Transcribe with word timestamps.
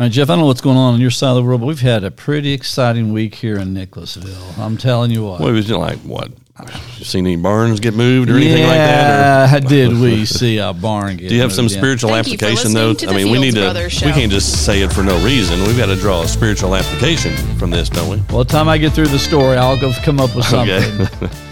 All 0.00 0.06
right, 0.06 0.12
Jeff, 0.12 0.30
I 0.30 0.32
don't 0.32 0.38
know 0.38 0.46
what's 0.46 0.62
going 0.62 0.78
on 0.78 0.94
on 0.94 1.00
your 1.02 1.10
side 1.10 1.28
of 1.28 1.36
the 1.36 1.42
world, 1.42 1.60
but 1.60 1.66
we've 1.66 1.78
had 1.78 2.04
a 2.04 2.10
pretty 2.10 2.54
exciting 2.54 3.12
week 3.12 3.34
here 3.34 3.58
in 3.58 3.74
Nicholasville. 3.74 4.54
I'm 4.56 4.78
telling 4.78 5.10
you 5.10 5.26
what. 5.26 5.42
What 5.42 5.52
was 5.52 5.70
it 5.70 5.76
like? 5.76 5.98
What? 5.98 6.30
You 6.96 7.04
seen 7.04 7.26
any 7.26 7.36
barns 7.36 7.80
get 7.80 7.92
moved 7.92 8.30
or 8.30 8.36
anything 8.36 8.62
yeah, 8.62 9.46
like 9.46 9.60
that? 9.60 9.64
Or? 9.64 9.68
did 9.68 10.00
we 10.00 10.24
see 10.24 10.56
a 10.56 10.72
barn 10.72 11.18
get 11.18 11.28
Do 11.28 11.34
you 11.34 11.42
have 11.42 11.52
some 11.52 11.66
moved 11.66 11.74
in? 11.74 11.80
spiritual 11.80 12.10
Thank 12.12 12.28
application 12.28 12.72
though? 12.72 12.92
I 12.92 12.94
the 12.94 13.06
mean, 13.08 13.30
we 13.30 13.32
Fields 13.32 13.40
need 13.42 13.54
to. 13.56 13.60
Brothers 13.60 14.02
We 14.02 14.12
can't 14.12 14.32
just 14.32 14.64
say 14.64 14.80
it 14.80 14.90
for 14.90 15.02
no 15.02 15.22
reason. 15.22 15.60
We've 15.64 15.76
got 15.76 15.86
to 15.86 15.96
draw 15.96 16.22
a 16.22 16.28
spiritual 16.28 16.74
application 16.74 17.36
from 17.58 17.68
this, 17.68 17.90
don't 17.90 18.08
we? 18.08 18.22
Well, 18.30 18.44
the 18.44 18.50
time 18.50 18.70
I 18.70 18.78
get 18.78 18.94
through 18.94 19.08
the 19.08 19.18
story, 19.18 19.58
I'll 19.58 19.78
go 19.78 19.92
come 20.02 20.18
up 20.18 20.34
with 20.34 20.44
something. 20.46 20.82
Okay. 21.02 21.28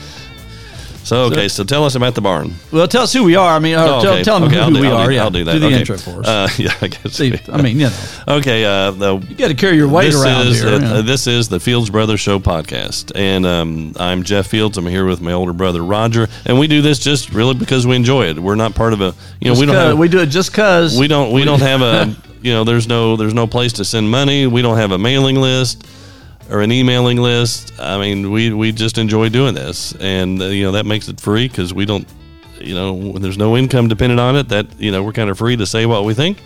So 1.09 1.23
okay, 1.25 1.49
so 1.49 1.65
tell 1.65 1.85
us 1.85 1.95
about 1.95 2.15
the 2.15 2.21
barn. 2.21 2.53
Well, 2.71 2.87
tell 2.87 3.03
us 3.05 3.13
who 3.15 3.25
we 3.25 3.35
are. 3.35 3.57
I 3.57 3.59
mean, 3.61 3.75
or 3.77 3.79
Oh, 3.79 4.03
tell, 4.03 4.13
okay. 4.13 4.23
tell 4.23 4.39
them 4.41 4.49
okay, 4.49 4.57
who 4.57 4.63
I'll 4.63 4.71
do, 4.71 4.81
we 4.83 4.87
I'll 4.89 4.97
are. 4.99 5.09
Do, 5.09 5.15
yeah. 5.15 5.23
I'll 5.25 5.31
do 5.31 5.45
that. 5.45 5.53
Do 5.55 5.59
the 5.61 5.67
okay. 5.69 5.79
intro 5.81 5.97
for 5.97 6.21
us. 6.21 6.27
Uh, 6.29 6.49
yeah, 6.59 6.75
I 6.83 6.89
guess. 6.89 7.15
See, 7.15 7.33
I 7.51 7.63
mean, 7.63 7.79
you 7.81 7.87
know, 7.89 7.97
okay. 8.29 8.63
Uh, 8.65 8.91
the, 8.91 9.17
you 9.29 9.35
got 9.37 9.49
to 9.49 9.55
carry 9.55 9.77
your 9.77 9.89
weight 9.89 10.13
this 10.13 10.23
around 10.23 10.47
is 10.49 10.61
here. 10.61 10.69
uh, 10.69 10.73
you 10.75 10.79
know. 10.81 11.03
this 11.03 11.27
is 11.27 11.49
the 11.49 11.59
Fields 11.59 11.89
Brothers 11.89 12.21
Show 12.21 12.39
podcast, 12.39 13.13
and 13.15 13.47
um, 13.47 13.95
I'm 13.99 14.23
Jeff 14.23 14.49
Fields. 14.49 14.77
I'm 14.77 14.85
here 14.87 15.07
with 15.07 15.23
my 15.23 15.33
older 15.33 15.55
brother 15.55 15.83
Roger, 15.83 16.29
and 16.45 16.59
we 16.59 16.67
do 16.67 16.83
this 16.83 16.99
just 16.99 17.33
really 17.33 17.55
because 17.55 17.87
we 17.87 17.97
enjoy 17.97 18.27
it. 18.27 18.39
We're 18.39 18.55
not 18.55 18.75
part 18.75 18.93
of 18.93 19.01
a 19.01 19.15
you 19.41 19.49
know 19.49 19.53
Just 19.53 19.61
we 19.61 19.67
don't 19.67 19.75
'cause- 19.77 19.89
have, 19.89 19.99
we 19.99 20.09
do 20.09 20.21
it 20.21 20.27
just 20.27 20.51
because 20.53 20.99
we 20.99 21.09
don't 21.09 21.33
we 21.33 21.43
don't 21.45 21.61
have 21.73 21.81
a 21.81 22.15
you 22.43 22.53
know 22.53 22.65
there's 22.65 22.87
no 22.87 23.17
there's 23.17 23.35
no 23.35 23.47
place 23.47 23.73
to 23.75 23.85
send 23.85 24.11
money. 24.11 24.47
We 24.47 24.61
don't 24.61 24.77
have 24.77 24.93
a 24.93 24.99
mailing 24.99 25.37
list 25.37 25.87
or 26.51 26.63
an 26.63 26.73
emailing 26.73 27.19
list. 27.19 27.73
I 27.79 27.99
mean, 27.99 28.31
we 28.31 28.53
we 28.53 28.73
just 28.73 28.99
enjoy 28.99 29.29
doing 29.29 29.55
this, 29.55 29.95
and 30.01 30.41
uh, 30.41 30.47
you 30.47 30.65
know 30.65 30.73
that 30.73 30.87
makes 30.87 31.09
it 31.09 31.21
free 31.21 31.49
because 31.49 31.75
we 31.75 31.87
don't 31.87 32.07
you 32.61 32.75
know 32.75 32.93
when 32.95 33.23
there's 33.23 33.39
no 33.39 33.57
income 33.57 33.89
dependent 33.89 34.21
on 34.21 34.37
it. 34.37 34.49
That 34.49 34.81
you 34.81 34.91
know 34.91 35.03
we're 35.03 35.13
kind 35.13 35.31
of 35.31 35.39
free 35.39 35.57
to 35.57 35.67
say 35.67 35.87
what 35.87 36.05
we 36.05 36.15
think, 36.15 36.39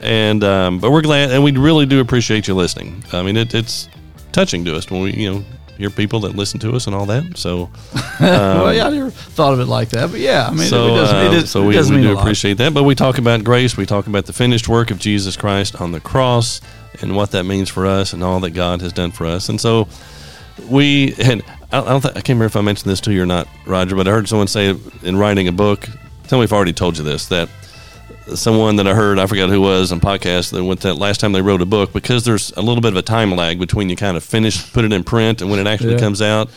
and 0.00 0.42
um, 0.44 0.78
but 0.78 0.90
we're 0.90 1.02
glad 1.02 1.30
and 1.30 1.42
we 1.42 1.52
really 1.52 1.86
do 1.86 2.00
appreciate 2.00 2.48
you 2.48 2.54
listening. 2.54 3.04
I 3.12 3.22
mean, 3.22 3.36
it, 3.36 3.54
it's 3.54 3.88
touching 4.32 4.64
to 4.64 4.76
us 4.76 4.90
when 4.90 5.02
we 5.02 5.12
you 5.12 5.32
know 5.32 5.44
hear 5.76 5.90
people 5.90 6.20
that 6.20 6.36
listen 6.36 6.60
to 6.60 6.72
us 6.74 6.86
and 6.86 6.94
all 6.94 7.06
that. 7.06 7.36
So. 7.36 7.70
well, 8.20 8.74
yeah, 8.74 8.86
I 8.86 8.90
never 8.90 9.10
thought 9.10 9.54
of 9.54 9.60
it 9.60 9.66
like 9.66 9.88
that, 9.90 10.10
but 10.10 10.20
yeah, 10.20 10.46
I 10.46 10.50
mean, 10.52 10.68
So, 10.68 10.86
it 10.86 10.96
does, 10.96 11.12
uh, 11.12 11.16
it 11.16 11.42
is, 11.42 11.50
so 11.50 11.62
it 11.62 11.66
we, 11.66 11.76
we 11.76 11.90
mean 11.90 12.02
do 12.02 12.18
appreciate 12.18 12.58
that. 12.58 12.74
But 12.74 12.84
we 12.84 12.94
talk 12.94 13.18
about 13.18 13.42
grace. 13.42 13.76
We 13.76 13.86
talk 13.86 14.06
about 14.06 14.26
the 14.26 14.32
finished 14.32 14.68
work 14.68 14.90
of 14.90 14.98
Jesus 14.98 15.36
Christ 15.36 15.80
on 15.80 15.92
the 15.92 16.00
cross 16.00 16.60
and 17.00 17.16
what 17.16 17.30
that 17.32 17.44
means 17.44 17.68
for 17.70 17.86
us 17.86 18.12
and 18.12 18.22
all 18.22 18.40
that 18.40 18.50
God 18.50 18.80
has 18.82 18.92
done 18.92 19.10
for 19.12 19.26
us. 19.26 19.48
And 19.48 19.60
so 19.60 19.88
we 20.68 21.14
and 21.18 21.42
I, 21.72 21.80
don't 21.80 22.00
think, 22.02 22.12
I 22.16 22.20
can't 22.20 22.28
remember 22.30 22.44
if 22.46 22.56
I 22.56 22.60
mentioned 22.60 22.90
this 22.90 23.00
to 23.02 23.12
you 23.12 23.22
or 23.22 23.26
not, 23.26 23.48
Roger. 23.66 23.96
But 23.96 24.06
I 24.06 24.10
heard 24.10 24.28
someone 24.28 24.46
say 24.48 24.76
in 25.02 25.16
writing 25.16 25.48
a 25.48 25.52
book. 25.52 25.88
Tell 26.28 26.38
me 26.38 26.44
if 26.44 26.52
I 26.52 26.56
already 26.56 26.72
told 26.72 26.98
you 26.98 27.04
this 27.04 27.26
that 27.28 27.48
someone 28.34 28.76
that 28.76 28.86
I 28.86 28.94
heard, 28.94 29.18
I 29.18 29.26
forgot 29.26 29.48
who 29.48 29.56
it 29.56 29.58
was 29.58 29.90
on 29.92 30.00
podcast 30.00 30.52
that 30.52 30.62
went 30.64 30.80
that 30.80 30.94
last 30.94 31.20
time 31.20 31.32
they 31.32 31.42
wrote 31.42 31.60
a 31.62 31.66
book 31.66 31.92
because 31.92 32.24
there's 32.24 32.52
a 32.52 32.62
little 32.62 32.80
bit 32.80 32.92
of 32.92 32.96
a 32.96 33.02
time 33.02 33.34
lag 33.34 33.58
between 33.58 33.88
you 33.88 33.96
kind 33.96 34.16
of 34.16 34.22
finish, 34.24 34.72
put 34.72 34.84
it 34.84 34.92
in 34.92 35.02
print, 35.04 35.40
and 35.42 35.50
when 35.50 35.58
it 35.58 35.66
actually 35.66 35.94
Yeah. 35.94 35.98
comes 36.00 36.22
out. 36.22 36.48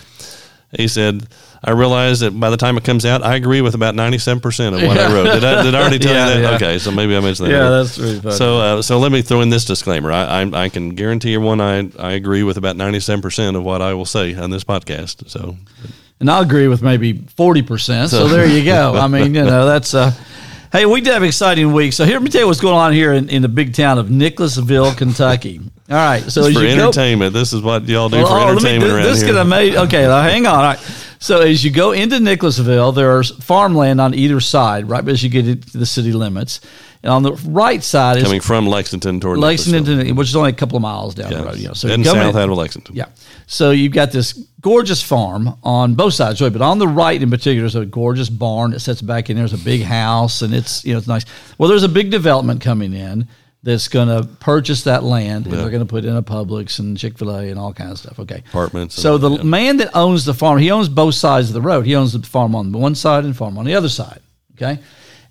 He 0.71 0.87
said, 0.87 1.27
"I 1.63 1.71
realize 1.71 2.19
that 2.19 2.31
by 2.37 2.49
the 2.49 2.57
time 2.57 2.75
it 2.77 2.83
comes 2.83 3.05
out, 3.05 3.23
I 3.23 3.35
agree 3.35 3.61
with 3.61 3.75
about 3.75 3.95
ninety-seven 3.95 4.41
percent 4.41 4.75
of 4.75 4.81
what 4.81 4.97
I 4.97 5.13
wrote." 5.13 5.25
Did 5.33 5.43
I, 5.43 5.63
did 5.63 5.73
I 5.75 5.79
already 5.81 5.99
tell 5.99 6.13
Yeah, 6.15 6.35
you 6.35 6.41
that? 6.41 6.49
yeah. 6.49 6.55
Okay, 6.67 6.79
so 6.79 6.91
maybe 6.91 7.15
I 7.15 7.19
mentioned 7.21 7.47
that. 7.49 7.53
Yeah, 7.53 7.59
earlier. 7.61 7.83
that's 7.83 7.97
really 7.97 8.19
funny. 8.19 8.35
So, 8.35 8.59
uh, 8.59 8.81
so 8.81 8.99
let 8.99 9.11
me 9.11 9.21
throw 9.21 9.41
in 9.41 9.49
this 9.49 9.63
disclaimer. 9.65 10.11
I, 10.11 10.41
I, 10.41 10.63
I 10.65 10.69
can 10.69 10.89
guarantee 10.95 11.33
everyone 11.35 11.61
I, 11.61 11.89
I 11.97 12.11
agree 12.13 12.43
with 12.43 12.57
about 12.57 12.75
ninety-seven 12.75 13.21
percent 13.21 13.55
of 13.55 13.63
what 13.63 13.81
I 13.81 13.93
will 13.93 14.05
say 14.05 14.35
on 14.35 14.49
this 14.49 14.63
podcast. 14.63 15.29
So, 15.29 15.55
and 16.19 16.29
I'll 16.29 16.41
agree 16.41 16.67
with 16.67 16.81
maybe 16.81 17.13
forty 17.37 17.61
percent. 17.61 18.09
So, 18.09 18.27
there 18.27 18.45
you 18.47 18.65
go. 18.65 18.95
I 18.95 19.07
mean, 19.07 19.33
you 19.35 19.43
know, 19.43 19.65
that's 19.71 19.93
uh 19.93 20.11
Hey, 20.71 20.85
we 20.85 20.99
did 20.99 21.13
have 21.13 21.21
an 21.21 21.29
exciting 21.29 21.71
week. 21.71 21.93
So 21.93 22.03
here, 22.03 22.15
let 22.15 22.23
me 22.23 22.29
tell 22.29 22.41
you 22.41 22.47
what's 22.47 22.59
going 22.59 22.75
on 22.75 22.91
here 22.91 23.13
in, 23.13 23.29
in 23.29 23.41
the 23.41 23.47
big 23.47 23.73
town 23.73 23.97
of 23.97 24.11
Nicholasville, 24.11 24.93
Kentucky. 24.95 25.61
All 25.87 25.95
right, 25.97 26.21
so 26.23 26.45
as 26.47 26.53
for 26.55 26.61
you 26.63 26.75
go, 26.75 26.83
entertainment, 26.85 27.33
this 27.33 27.53
is 27.53 27.61
what 27.61 27.87
y'all 27.87 28.09
do 28.09 28.17
Well, 28.17 28.27
for 28.27 28.33
oh, 28.39 28.51
entertainment 28.51 28.91
around 28.91 29.01
here. 29.03 29.11
this 29.11 29.19
here. 29.21 29.27
could 29.29 29.37
have 29.37 29.47
made 29.47 29.75
okay. 29.75 30.01
Hang 30.03 30.47
on. 30.47 30.55
All 30.55 30.61
right. 30.63 30.79
So 31.19 31.41
as 31.41 31.63
you 31.63 31.69
go 31.71 31.91
into 31.91 32.19
Nicholasville, 32.19 32.91
there's 32.91 33.31
farmland 33.43 34.01
on 34.01 34.13
either 34.15 34.39
side, 34.39 34.89
right 34.89 35.07
as 35.07 35.23
you 35.23 35.29
get 35.29 35.47
into 35.47 35.77
the 35.77 35.85
city 35.85 36.11
limits, 36.11 36.59
and 37.03 37.11
on 37.11 37.21
the 37.21 37.33
right 37.47 37.83
side 37.83 38.17
is 38.17 38.23
Coming 38.23 38.41
from 38.41 38.65
Lexington 38.65 39.19
toward 39.19 39.37
Lexington, 39.37 40.15
which 40.15 40.29
is 40.29 40.35
only 40.35 40.49
a 40.49 40.53
couple 40.53 40.75
of 40.75 40.81
miles 40.81 41.13
down 41.13 41.31
Yeah. 41.31 41.37
the 41.37 41.43
road. 41.45 41.57
You 41.57 41.67
know, 41.67 41.73
so 41.73 41.87
come 41.87 42.03
south 42.03 42.35
in- 42.35 42.41
out 42.41 42.49
of 42.49 42.57
Lexington. 42.57 42.95
yeah. 42.95 43.05
So 43.47 43.69
you've 43.69 43.93
got 43.93 44.11
this 44.11 44.33
gorgeous 44.61 45.03
farm 45.03 45.55
on 45.63 45.93
both 45.93 46.15
sides, 46.15 46.41
really, 46.41 46.49
but 46.49 46.63
on 46.63 46.79
the 46.79 46.87
right 46.87 47.21
in 47.21 47.29
particular, 47.29 47.61
there's 47.61 47.75
a 47.75 47.85
gorgeous 47.85 48.29
barn 48.29 48.71
that 48.71 48.79
sits 48.79 49.03
back 49.03 49.29
in. 49.29 49.37
There's 49.37 49.53
a 49.53 49.57
big 49.59 49.83
house, 49.83 50.41
and 50.41 50.51
it's 50.53 50.83
you 50.83 50.93
know 50.93 50.97
it's 50.97 51.07
nice. 51.07 51.25
Well, 51.59 51.69
there's 51.69 51.83
a 51.83 51.89
big 51.89 52.09
development 52.09 52.61
coming 52.61 52.93
in 52.93 53.27
that's 53.65 53.87
going 53.87 54.07
to 54.07 54.27
purchase 54.39 54.83
that 54.83 55.03
land, 55.03 55.45
and 55.47 55.53
they're 55.55 55.69
going 55.71 55.81
to 55.81 55.85
put 55.87 56.05
in 56.05 56.15
a 56.15 56.21
Publix 56.23 56.79
and 56.79 56.95
Chick 56.97 57.17
Fil 57.17 57.35
A 57.35 57.49
and 57.49 57.59
all 57.59 57.73
kinds 57.73 57.91
of 57.93 57.97
stuff. 57.99 58.19
Okay, 58.19 58.43
Apartments 58.47 58.95
So 58.95 59.17
the 59.17 59.31
yeah. 59.31 59.43
man 59.43 59.77
that 59.77 59.89
owns 59.95 60.23
the 60.23 60.33
farm, 60.35 60.59
he 60.59 60.69
owns 60.71 60.87
both 60.87 61.15
sides 61.15 61.49
of 61.49 61.55
the 61.55 61.61
road. 61.61 61.85
He 61.85 61.95
owns 61.95 62.13
the 62.13 62.21
farm 62.25 62.55
on 62.55 62.71
one 62.71 62.95
side 62.95 63.25
and 63.25 63.35
farm 63.35 63.57
on 63.57 63.65
the 63.65 63.73
other 63.75 63.89
side. 63.89 64.21
Okay, 64.55 64.79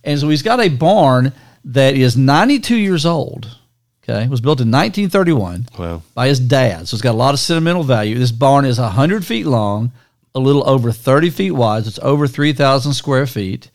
and 0.02 0.20
so 0.20 0.28
he's 0.28 0.42
got 0.42 0.60
a 0.60 0.68
barn 0.68 1.32
that 1.66 1.94
is 1.94 2.16
92 2.16 2.76
years 2.76 3.06
old. 3.06 3.56
Okay, 4.02 4.24
it 4.24 4.28
was 4.30 4.42
built 4.42 4.60
in 4.60 4.70
1931 4.70 5.66
Wow. 5.78 6.02
by 6.14 6.26
his 6.28 6.38
dad. 6.38 6.88
So 6.88 6.94
it's 6.96 7.02
got 7.02 7.12
a 7.12 7.16
lot 7.16 7.32
of 7.32 7.40
sentimental 7.40 7.84
value. 7.84 8.18
This 8.18 8.32
barn 8.32 8.66
is 8.66 8.78
100 8.78 9.24
feet 9.24 9.46
long, 9.46 9.92
a 10.34 10.40
little 10.40 10.68
over 10.68 10.92
30 10.92 11.30
feet 11.30 11.52
wide. 11.52 11.84
So 11.84 11.88
it's 11.88 11.98
over 12.00 12.26
3,000 12.26 12.92
square 12.92 13.26
feet. 13.26 13.70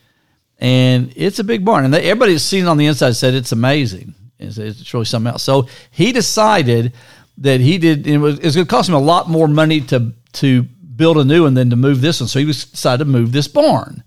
And 0.60 1.12
it's 1.16 1.40
a 1.40 1.44
big 1.44 1.66
barn. 1.66 1.86
And 1.86 1.94
they, 1.94 2.04
everybody 2.04 2.34
that's 2.34 2.44
seen 2.44 2.66
it 2.66 2.68
on 2.68 2.78
the 2.78 2.86
inside 2.86 3.14
said 3.16 3.34
it's 3.34 3.52
amazing. 3.54 4.14
It's, 4.40 4.58
it's 4.58 4.94
really 4.94 5.06
something 5.06 5.32
else. 5.32 5.44
So 5.44 5.68
he 5.92 6.12
decided 6.12 6.94
that 7.40 7.60
he 7.62 7.78
did, 7.78 8.08
it 8.08 8.18
was, 8.18 8.40
it 8.40 8.46
was 8.46 8.56
going 8.56 8.68
to 8.68 8.70
cost 8.70 8.90
him 8.90 8.96
a 8.96 9.00
lot 9.00 9.30
more 9.30 9.48
money 9.48 9.82
to, 9.82 10.14
to 10.34 10.64
build 10.64 11.18
a 11.18 11.24
new 11.26 11.44
one 11.44 11.54
than 11.54 11.70
to 11.70 11.76
move 11.76 12.02
this 12.02 12.20
one. 12.22 12.28
So 12.28 12.40
he 12.40 12.46
was 12.46 12.66
decided 12.66 13.06
to 13.06 13.10
move 13.10 13.32
this 13.32 13.48
barn. 13.48 14.04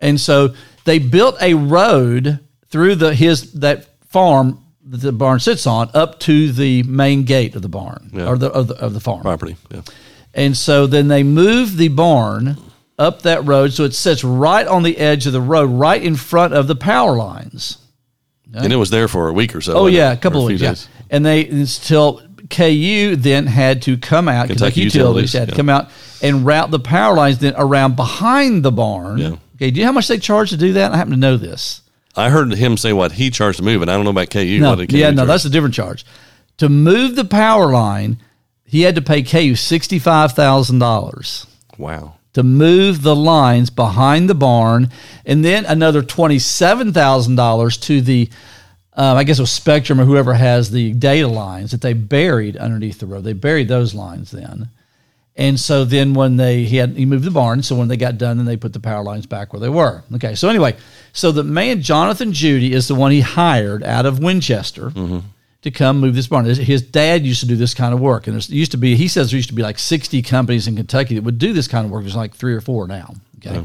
And 0.00 0.20
so 0.20 0.54
they 0.84 0.98
built 0.98 1.36
a 1.40 1.54
road 1.54 2.40
through 2.68 2.96
the 2.96 3.14
his 3.14 3.52
that 3.54 3.86
farm 4.08 4.62
that 4.84 4.98
the 4.98 5.12
barn 5.12 5.40
sits 5.40 5.66
on 5.66 5.90
up 5.94 6.20
to 6.20 6.52
the 6.52 6.82
main 6.84 7.24
gate 7.24 7.54
of 7.56 7.62
the 7.62 7.68
barn 7.68 8.10
Yeah. 8.12 8.26
or 8.28 8.36
the 8.38 8.48
of 8.50 8.68
the, 8.68 8.74
of 8.74 8.92
the 8.94 9.00
farm. 9.00 9.22
property. 9.22 9.56
Yeah. 9.70 9.82
And 10.34 10.56
so 10.56 10.86
then 10.86 11.08
they 11.08 11.22
moved 11.22 11.76
the 11.78 11.88
barn 11.88 12.56
up 12.98 13.22
that 13.22 13.44
road 13.46 13.72
so 13.72 13.84
it 13.84 13.94
sits 13.94 14.22
right 14.22 14.66
on 14.66 14.82
the 14.82 14.98
edge 14.98 15.26
of 15.26 15.32
the 15.32 15.40
road, 15.40 15.70
right 15.70 16.02
in 16.02 16.14
front 16.16 16.52
of 16.54 16.66
the 16.66 16.76
power 16.76 17.16
lines. 17.16 17.78
And 18.64 18.72
it 18.72 18.76
was 18.76 18.90
there 18.90 19.08
for 19.08 19.28
a 19.28 19.32
week 19.32 19.54
or 19.54 19.60
so. 19.60 19.74
Oh 19.74 19.86
yeah, 19.86 20.12
it? 20.12 20.14
a 20.14 20.16
couple 20.18 20.40
of 20.40 20.46
weeks. 20.46 20.62
Yeah. 20.62 20.70
days. 20.70 20.88
And 21.10 21.24
they 21.24 21.46
until 21.46 22.22
KU 22.50 23.16
then 23.16 23.46
had 23.46 23.82
to 23.82 23.96
come 23.96 24.28
out. 24.28 24.46
Kentucky, 24.46 24.80
Kentucky 24.80 24.80
Utilities, 24.82 24.94
Utilities, 24.94 25.32
had 25.32 25.48
to 25.48 25.52
yeah. 25.52 25.56
come 25.56 25.68
out 25.68 25.90
and 26.22 26.46
route 26.46 26.70
the 26.70 26.78
power 26.78 27.14
lines 27.16 27.38
then 27.38 27.54
around 27.56 27.96
behind 27.96 28.62
the 28.62 28.72
barn. 28.72 29.18
Yeah. 29.18 29.36
Okay. 29.56 29.70
Do 29.70 29.80
you 29.80 29.84
know 29.84 29.92
how 29.92 29.92
much 29.92 30.08
they 30.08 30.18
charge 30.18 30.50
to 30.50 30.56
do 30.56 30.74
that? 30.74 30.92
I 30.92 30.96
happen 30.96 31.12
to 31.12 31.18
know 31.18 31.36
this. 31.36 31.82
I 32.14 32.30
heard 32.30 32.52
him 32.54 32.76
say 32.76 32.92
what 32.92 33.12
he 33.12 33.30
charged 33.30 33.58
to 33.58 33.64
move 33.64 33.82
it. 33.82 33.88
I 33.88 33.94
don't 33.94 34.04
know 34.04 34.10
about 34.10 34.30
KU. 34.30 34.58
No, 34.58 34.74
KU 34.76 34.86
yeah, 34.90 35.10
no, 35.10 35.16
charge? 35.16 35.28
that's 35.28 35.44
a 35.44 35.50
different 35.50 35.74
charge. 35.74 36.04
To 36.58 36.68
move 36.68 37.16
the 37.16 37.26
power 37.26 37.70
line, 37.70 38.22
he 38.64 38.82
had 38.82 38.94
to 38.94 39.02
pay 39.02 39.22
KU 39.22 39.54
sixty 39.54 39.98
five 39.98 40.32
thousand 40.32 40.78
dollars 40.78 41.46
wow. 41.78 42.14
To 42.36 42.42
move 42.42 43.00
the 43.00 43.16
lines 43.16 43.70
behind 43.70 44.28
the 44.28 44.34
barn, 44.34 44.90
and 45.24 45.42
then 45.42 45.64
another 45.64 46.02
twenty 46.02 46.38
seven 46.38 46.92
thousand 46.92 47.36
dollars 47.36 47.78
to 47.78 48.02
the, 48.02 48.28
um, 48.92 49.16
I 49.16 49.24
guess 49.24 49.38
it 49.38 49.42
was 49.42 49.50
Spectrum 49.50 49.98
or 49.98 50.04
whoever 50.04 50.34
has 50.34 50.70
the 50.70 50.92
data 50.92 51.28
lines 51.28 51.70
that 51.70 51.80
they 51.80 51.94
buried 51.94 52.58
underneath 52.58 52.98
the 52.98 53.06
road. 53.06 53.24
They 53.24 53.32
buried 53.32 53.68
those 53.68 53.94
lines 53.94 54.30
then. 54.30 54.68
And 55.34 55.58
so 55.58 55.86
then 55.86 56.12
when 56.12 56.36
they 56.36 56.64
he 56.64 56.76
had 56.76 56.90
he 56.90 57.06
moved 57.06 57.24
the 57.24 57.30
barn, 57.30 57.62
so 57.62 57.74
when 57.74 57.88
they 57.88 57.96
got 57.96 58.18
done, 58.18 58.36
then 58.36 58.44
they 58.44 58.58
put 58.58 58.74
the 58.74 58.80
power 58.80 59.02
lines 59.02 59.24
back 59.24 59.54
where 59.54 59.60
they 59.60 59.70
were. 59.70 60.02
Okay, 60.16 60.34
so 60.34 60.50
anyway, 60.50 60.76
so 61.14 61.32
the 61.32 61.42
man 61.42 61.80
Jonathan 61.80 62.34
Judy 62.34 62.74
is 62.74 62.86
the 62.86 62.94
one 62.94 63.12
he 63.12 63.20
hired 63.22 63.82
out 63.82 64.04
of 64.04 64.18
Winchester 64.18 64.90
to 65.66 65.70
come 65.70 66.00
move 66.00 66.14
this 66.14 66.26
barn. 66.26 66.46
His- 66.46 66.82
dad 66.82 67.26
used 67.26 67.40
to 67.40 67.46
do 67.46 67.56
this 67.56 67.74
kind 67.74 67.92
of 67.92 68.00
work, 68.00 68.26
and 68.26 68.40
there 68.40 68.56
used 68.56 68.70
to 68.72 68.78
be 68.78 68.96
he 68.96 69.08
says 69.08 69.30
there 69.30 69.36
used 69.36 69.50
to 69.50 69.54
be 69.54 69.62
like 69.62 69.78
sixty 69.78 70.22
companies 70.22 70.66
in 70.66 70.76
Kentucky 70.76 71.14
that 71.16 71.24
would 71.24 71.38
do 71.38 71.52
this 71.52 71.68
kind 71.68 71.84
of 71.84 71.90
work. 71.90 72.02
There's 72.02 72.16
like 72.16 72.34
three 72.34 72.54
or 72.54 72.60
four 72.60 72.88
now. 72.88 73.14
Okay, 73.38 73.64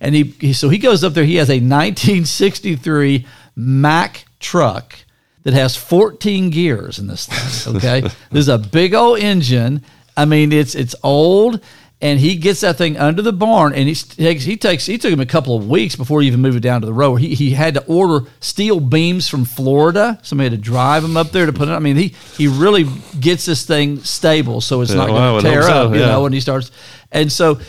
and 0.00 0.14
he, 0.14 0.24
he 0.40 0.52
so 0.52 0.68
he 0.68 0.78
goes 0.78 1.04
up 1.04 1.12
there. 1.12 1.24
He 1.24 1.36
has 1.36 1.50
a 1.50 1.60
1963 1.60 3.26
Mack 3.56 4.24
truck 4.38 4.94
that 5.42 5.52
has 5.54 5.76
14 5.76 6.50
gears 6.50 6.98
in 6.98 7.06
this 7.06 7.26
thing. 7.26 7.76
Okay, 7.76 8.02
there's 8.30 8.48
a 8.48 8.58
big 8.58 8.94
old 8.94 9.18
engine. 9.18 9.82
I 10.16 10.24
mean, 10.24 10.52
it's 10.52 10.74
it's 10.74 10.94
old, 11.02 11.62
and 12.02 12.18
he 12.18 12.36
gets 12.36 12.60
that 12.60 12.78
thing 12.78 12.96
under 12.96 13.20
the 13.20 13.32
barn, 13.32 13.74
and 13.74 13.88
he 13.88 13.94
takes 13.94 14.44
he 14.44 14.56
takes 14.56 14.86
he 14.86 14.96
took 14.96 15.12
him 15.12 15.20
a 15.20 15.26
couple 15.26 15.56
of 15.56 15.68
weeks 15.68 15.96
before 15.96 16.22
he 16.22 16.26
even 16.28 16.40
moved 16.40 16.56
it 16.56 16.60
down 16.60 16.80
to 16.80 16.86
the 16.86 16.92
road. 16.92 17.16
He 17.16 17.34
he 17.34 17.50
had 17.50 17.74
to 17.74 17.84
order 17.84 18.26
steel 18.40 18.80
beams 18.80 19.28
from 19.28 19.44
Florida. 19.44 20.18
Somebody 20.22 20.50
had 20.50 20.58
to 20.58 20.62
drive 20.64 21.04
him 21.04 21.16
up 21.16 21.30
there 21.30 21.46
to 21.46 21.52
put 21.52 21.68
it. 21.68 21.72
I 21.72 21.78
mean, 21.78 21.96
he 21.96 22.14
he 22.36 22.48
really 22.48 22.86
gets 23.18 23.44
this 23.44 23.66
thing 23.66 23.98
stable, 24.00 24.60
so 24.60 24.80
it's 24.80 24.90
Yeah, 24.90 24.96
not 24.98 25.08
going 25.08 25.42
to 25.44 25.50
tear 25.50 25.60
hope 25.62 25.70
so, 25.70 25.88
up. 25.88 25.94
You 25.94 26.00
know, 26.00 26.22
when 26.22 26.32
he 26.32 26.40
starts, 26.40 26.70
and 27.12 27.30
so 27.30 27.60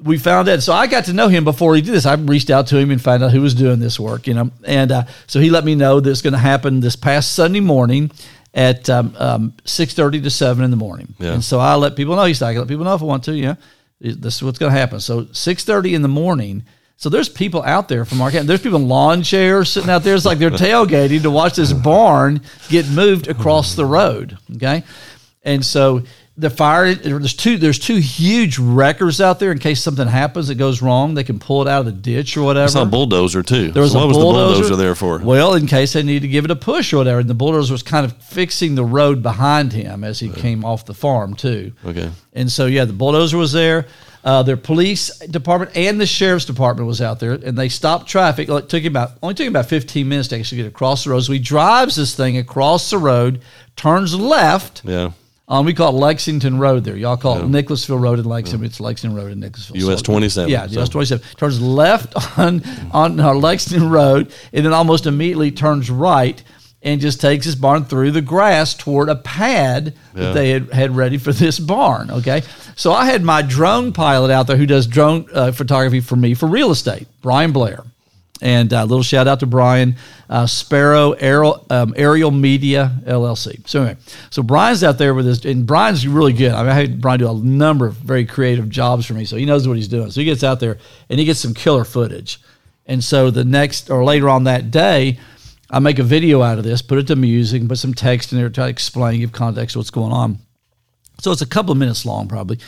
we 0.00 0.18
found 0.18 0.48
out. 0.48 0.62
So 0.62 0.72
I 0.72 0.86
got 0.86 1.06
to 1.06 1.12
know 1.12 1.28
him 1.28 1.44
before 1.44 1.74
he 1.74 1.82
did 1.82 1.92
this. 1.94 2.06
I 2.06 2.14
reached 2.14 2.50
out 2.50 2.68
to 2.68 2.76
him 2.76 2.90
and 2.90 3.00
found 3.00 3.22
out 3.22 3.32
who 3.32 3.40
was 3.40 3.54
doing 3.54 3.80
this 3.80 3.98
work, 3.98 4.26
you 4.26 4.34
know. 4.34 4.50
And 4.64 4.92
uh, 4.92 5.04
so 5.26 5.40
he 5.40 5.50
let 5.50 5.64
me 5.64 5.74
know 5.74 6.00
that 6.00 6.10
it's 6.10 6.22
going 6.22 6.32
to 6.34 6.38
happen 6.38 6.80
this 6.80 6.96
past 6.96 7.34
Sunday 7.34 7.60
morning 7.60 8.10
at 8.54 8.90
um, 8.90 9.14
um, 9.18 9.54
six 9.64 9.94
thirty 9.94 10.20
to 10.20 10.30
seven 10.30 10.64
in 10.64 10.70
the 10.70 10.76
morning. 10.76 11.14
Yeah. 11.18 11.32
And 11.32 11.44
so 11.44 11.58
I 11.58 11.74
let 11.74 11.96
people 11.96 12.16
know. 12.16 12.24
He 12.24 12.34
said, 12.34 12.48
I 12.48 12.52
can 12.52 12.60
let 12.60 12.68
people 12.68 12.84
know 12.84 12.94
if 12.94 13.02
I 13.02 13.06
want 13.06 13.24
to. 13.24 13.32
Yeah, 13.34 13.54
this 14.00 14.36
is 14.36 14.42
what's 14.42 14.58
going 14.58 14.72
to 14.72 14.78
happen. 14.78 15.00
So 15.00 15.26
six 15.32 15.64
thirty 15.64 15.94
in 15.94 16.02
the 16.02 16.08
morning. 16.08 16.64
So 16.96 17.08
there's 17.08 17.28
people 17.28 17.62
out 17.64 17.88
there 17.88 18.04
from 18.04 18.20
our 18.20 18.30
camp. 18.30 18.46
There's 18.46 18.62
people 18.62 18.78
in 18.78 18.86
lawn 18.86 19.22
chairs 19.24 19.70
sitting 19.70 19.90
out 19.90 20.04
there. 20.04 20.14
It's 20.14 20.24
like 20.24 20.38
they're 20.38 20.50
tailgating 20.50 21.22
to 21.22 21.30
watch 21.30 21.56
this 21.56 21.72
barn 21.72 22.42
get 22.68 22.88
moved 22.88 23.26
across 23.26 23.74
the 23.74 23.84
road. 23.84 24.38
Okay, 24.54 24.84
and 25.42 25.64
so 25.64 26.02
the 26.34 26.48
fire 26.48 26.94
there's 26.94 27.34
two 27.34 27.58
there's 27.58 27.78
two 27.78 27.96
huge 27.96 28.58
wreckers 28.58 29.20
out 29.20 29.38
there 29.38 29.52
in 29.52 29.58
case 29.58 29.82
something 29.82 30.08
happens 30.08 30.48
that 30.48 30.54
goes 30.54 30.80
wrong. 30.80 31.12
They 31.12 31.24
can 31.24 31.38
pull 31.38 31.60
it 31.60 31.68
out 31.68 31.80
of 31.80 31.86
the 31.86 31.92
ditch 31.92 32.36
or 32.36 32.42
whatever. 32.42 32.64
I 32.64 32.68
saw 32.68 32.82
a 32.82 32.86
bulldozer 32.86 33.42
too. 33.42 33.70
There 33.70 33.82
was 33.82 33.92
so 33.92 33.98
a 33.98 34.00
what 34.00 34.08
was 34.08 34.16
bulldozer. 34.16 34.46
the 34.46 34.60
bulldozer 34.60 34.76
there 34.76 34.94
for? 34.94 35.18
Well, 35.18 35.54
in 35.54 35.66
case 35.66 35.92
they 35.92 36.02
need 36.02 36.22
to 36.22 36.28
give 36.28 36.46
it 36.46 36.50
a 36.50 36.56
push 36.56 36.92
or 36.94 36.96
whatever. 36.98 37.20
And 37.20 37.28
the 37.28 37.34
bulldozer 37.34 37.72
was 37.74 37.82
kind 37.82 38.06
of 38.06 38.16
fixing 38.22 38.76
the 38.76 38.84
road 38.84 39.22
behind 39.22 39.74
him 39.74 40.04
as 40.04 40.20
he 40.20 40.30
came 40.30 40.64
off 40.64 40.86
the 40.86 40.94
farm 40.94 41.34
too. 41.34 41.72
Okay. 41.84 42.10
And 42.32 42.50
so 42.50 42.64
yeah, 42.64 42.86
the 42.86 42.94
bulldozer 42.94 43.36
was 43.36 43.52
there. 43.52 43.86
Uh, 44.24 44.42
their 44.42 44.56
police 44.56 45.18
department 45.18 45.76
and 45.76 46.00
the 46.00 46.06
sheriff's 46.06 46.44
department 46.44 46.86
was 46.86 47.02
out 47.02 47.18
there, 47.18 47.32
and 47.32 47.58
they 47.58 47.68
stopped 47.68 48.08
traffic. 48.08 48.48
It 48.48 48.68
took 48.68 48.84
him 48.84 48.92
about 48.92 49.18
only 49.20 49.34
took 49.34 49.46
him 49.46 49.52
about 49.52 49.66
fifteen 49.66 50.08
minutes 50.08 50.28
to 50.28 50.38
actually 50.38 50.58
get 50.58 50.66
across 50.68 51.04
the 51.04 51.10
road. 51.10 51.20
So 51.20 51.32
he 51.32 51.40
drives 51.40 51.96
this 51.96 52.14
thing 52.14 52.38
across 52.38 52.88
the 52.88 52.98
road, 52.98 53.42
turns 53.74 54.14
left. 54.14 54.82
Yeah. 54.84 55.10
Um, 55.52 55.66
we 55.66 55.74
call 55.74 55.94
it 55.94 55.98
Lexington 55.98 56.58
Road 56.58 56.82
there. 56.84 56.96
Y'all 56.96 57.18
call 57.18 57.38
it 57.42 57.46
Nicholasville 57.46 57.98
Road 57.98 58.18
in 58.18 58.24
Lexington. 58.24 58.64
It's 58.64 58.80
Lexington 58.80 59.14
Road 59.16 59.32
in 59.32 59.40
Nicholasville. 59.40 59.92
US 59.92 60.00
27, 60.00 60.50
Yeah, 60.50 60.66
so- 60.66 60.80
US 60.80 60.88
27. 60.88 61.26
Turns 61.36 61.60
left 61.60 62.14
on 62.38 62.62
on 62.90 63.20
uh, 63.20 63.34
Lexington 63.34 63.90
Road 63.90 64.32
and 64.54 64.64
then 64.64 64.72
almost 64.72 65.04
immediately 65.06 65.50
turns 65.50 65.90
right 65.90 66.42
and 66.82 67.00
just 67.02 67.20
takes 67.20 67.44
his 67.44 67.54
barn 67.54 67.84
through 67.84 68.12
the 68.12 68.22
grass 68.22 68.72
toward 68.74 69.10
a 69.10 69.14
pad 69.14 69.94
Yeah. 70.16 70.22
that 70.22 70.34
they 70.34 70.50
had, 70.50 70.72
had 70.72 70.96
ready 70.96 71.18
for 71.18 71.32
this 71.34 71.58
barn. 71.58 72.10
Okay. 72.10 72.42
So 72.74 72.90
I 72.92 73.04
had 73.04 73.22
my 73.22 73.42
drone 73.42 73.92
pilot 73.92 74.30
out 74.32 74.46
there 74.46 74.56
who 74.56 74.66
does 74.66 74.86
drone 74.86 75.26
uh, 75.34 75.52
photography 75.52 76.00
for 76.00 76.16
me 76.16 76.32
for 76.34 76.46
real 76.48 76.70
estate, 76.70 77.06
Brian 77.20 77.52
Blair. 77.52 77.84
And 78.42 78.72
a 78.72 78.84
little 78.84 79.04
shout 79.04 79.28
out 79.28 79.38
to 79.40 79.46
Brian 79.46 79.94
uh, 80.28 80.48
Sparrow 80.48 81.12
Aerial, 81.12 81.64
um, 81.70 81.94
Aerial 81.96 82.32
Media 82.32 83.00
LLC. 83.04 83.66
So 83.68 83.82
anyway, 83.82 84.00
so 84.30 84.42
Brian's 84.42 84.82
out 84.82 84.98
there 84.98 85.14
with 85.14 85.26
this, 85.26 85.44
and 85.44 85.64
Brian's 85.64 86.06
really 86.08 86.32
good. 86.32 86.50
I 86.50 86.62
mean, 86.62 86.70
I 86.70 86.74
had 86.74 87.00
Brian 87.00 87.20
do 87.20 87.30
a 87.30 87.34
number 87.34 87.86
of 87.86 87.94
very 87.94 88.26
creative 88.26 88.68
jobs 88.68 89.06
for 89.06 89.14
me, 89.14 89.24
so 89.26 89.36
he 89.36 89.44
knows 89.44 89.68
what 89.68 89.76
he's 89.76 89.86
doing. 89.86 90.10
So 90.10 90.20
he 90.20 90.24
gets 90.24 90.42
out 90.42 90.58
there 90.58 90.78
and 91.08 91.20
he 91.20 91.24
gets 91.24 91.38
some 91.38 91.54
killer 91.54 91.84
footage. 91.84 92.40
And 92.84 93.04
so 93.04 93.30
the 93.30 93.44
next 93.44 93.90
or 93.90 94.02
later 94.02 94.28
on 94.28 94.44
that 94.44 94.72
day, 94.72 95.20
I 95.70 95.78
make 95.78 96.00
a 96.00 96.02
video 96.02 96.42
out 96.42 96.58
of 96.58 96.64
this, 96.64 96.82
put 96.82 96.98
it 96.98 97.06
to 97.06 97.16
music, 97.16 97.66
put 97.68 97.78
some 97.78 97.94
text 97.94 98.32
in 98.32 98.38
there 98.38 98.50
to 98.50 98.66
explain, 98.66 99.20
give 99.20 99.30
context 99.30 99.74
to 99.74 99.78
what's 99.78 99.90
going 99.90 100.12
on. 100.12 100.38
So 101.20 101.30
it's 101.30 101.42
a 101.42 101.46
couple 101.46 101.70
of 101.70 101.78
minutes 101.78 102.04
long, 102.04 102.26
probably. 102.26 102.58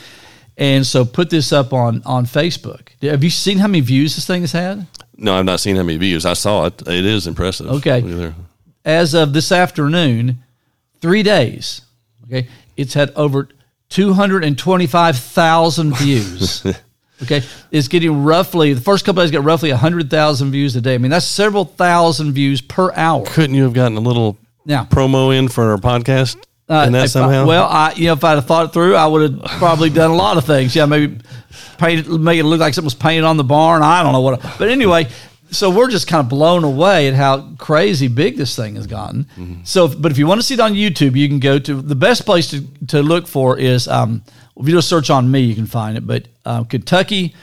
And 0.57 0.87
so 0.87 1.03
put 1.03 1.29
this 1.29 1.51
up 1.51 1.73
on 1.73 2.01
on 2.05 2.25
Facebook. 2.25 2.84
Have 3.11 3.23
you 3.23 3.29
seen 3.29 3.57
how 3.57 3.67
many 3.67 3.81
views 3.81 4.15
this 4.15 4.25
thing 4.27 4.41
has 4.41 4.51
had? 4.51 4.87
No, 5.17 5.35
I've 5.35 5.45
not 5.45 5.59
seen 5.59 5.75
how 5.75 5.83
many 5.83 5.97
views. 5.97 6.25
I 6.25 6.33
saw 6.33 6.65
it. 6.65 6.81
It 6.87 7.05
is 7.05 7.27
impressive. 7.27 7.67
Okay. 7.67 8.01
Look 8.01 8.11
at 8.11 8.17
there. 8.17 8.35
As 8.83 9.13
of 9.13 9.33
this 9.33 9.51
afternoon, 9.51 10.43
three 11.01 11.23
days. 11.23 11.81
Okay, 12.25 12.47
it's 12.75 12.93
had 12.93 13.11
over 13.15 13.49
two 13.89 14.13
hundred 14.13 14.43
and 14.43 14.57
twenty-five 14.57 15.17
thousand 15.17 15.95
views. 15.95 16.65
okay, 17.23 17.41
it's 17.71 17.87
getting 17.87 18.23
roughly 18.23 18.73
the 18.73 18.81
first 18.81 19.05
couple 19.05 19.23
days 19.23 19.31
got 19.31 19.43
roughly 19.43 19.71
hundred 19.71 20.09
thousand 20.09 20.51
views 20.51 20.75
a 20.75 20.81
day. 20.81 20.95
I 20.95 20.97
mean, 20.97 21.11
that's 21.11 21.25
several 21.25 21.65
thousand 21.65 22.33
views 22.33 22.61
per 22.61 22.91
hour. 22.93 23.25
Couldn't 23.25 23.55
you 23.55 23.63
have 23.63 23.73
gotten 23.73 23.97
a 23.97 24.01
little 24.01 24.37
Now, 24.65 24.85
promo 24.85 25.35
in 25.35 25.47
for 25.47 25.71
our 25.71 25.77
podcast? 25.77 26.37
Uh, 26.67 26.83
and 26.85 26.95
that 26.95 26.99
if 26.99 27.03
I- 27.03 27.07
somehow? 27.07 27.45
well, 27.45 27.65
I 27.65 27.93
you 27.93 28.07
know 28.07 28.13
if 28.13 28.23
I'd 28.23 28.35
have 28.35 28.45
thought 28.45 28.65
it 28.69 28.73
through, 28.73 28.95
I 28.95 29.05
would 29.05 29.31
have 29.31 29.41
probably 29.59 29.89
done 29.89 30.09
a 30.11 30.15
lot 30.15 30.37
of 30.37 30.45
things. 30.45 30.75
Yeah, 30.75 30.85
maybe 30.85 31.19
paint 31.77 32.07
make 32.09 32.39
it 32.39 32.43
look 32.43 32.59
like 32.59 32.73
something 32.73 32.85
was 32.85 32.95
painted 32.95 33.23
on 33.23 33.37
the 33.37 33.43
barn. 33.43 33.83
I 33.83 34.01
don't 34.01 34.13
know 34.13 34.21
what. 34.21 34.41
But 34.57 34.69
anyway, 34.69 35.07
so 35.51 35.69
we're 35.69 35.89
just 35.89 36.07
kind 36.07 36.21
of 36.21 36.29
blown 36.29 36.63
away 36.63 37.07
at 37.07 37.13
how 37.13 37.53
crazy 37.57 38.07
big 38.07 38.37
this 38.37 38.55
thing 38.55 38.75
has 38.75 38.87
gotten. 38.87 39.25
Mm-hmm. 39.37 39.63
So, 39.63 39.87
but 39.87 40.11
if 40.11 40.17
you 40.17 40.27
want 40.27 40.39
to 40.41 40.45
see 40.47 40.55
it 40.55 40.59
on 40.59 40.73
YouTube, 40.73 41.15
you 41.15 41.27
can 41.27 41.39
go 41.39 41.59
to 41.59 41.81
the 41.81 41.95
best 41.95 42.25
place 42.25 42.49
to, 42.49 42.65
to 42.87 43.01
look 43.03 43.27
for 43.27 43.57
is 43.59 43.87
um, 43.87 44.23
if 44.57 44.65
you 44.65 44.71
do 44.73 44.77
a 44.79 44.81
search 44.81 45.09
on 45.09 45.29
me, 45.29 45.41
you 45.41 45.55
can 45.55 45.67
find 45.67 45.97
it. 45.97 46.07
But 46.07 46.27
uh, 46.45 46.63
Kentucky, 46.63 47.35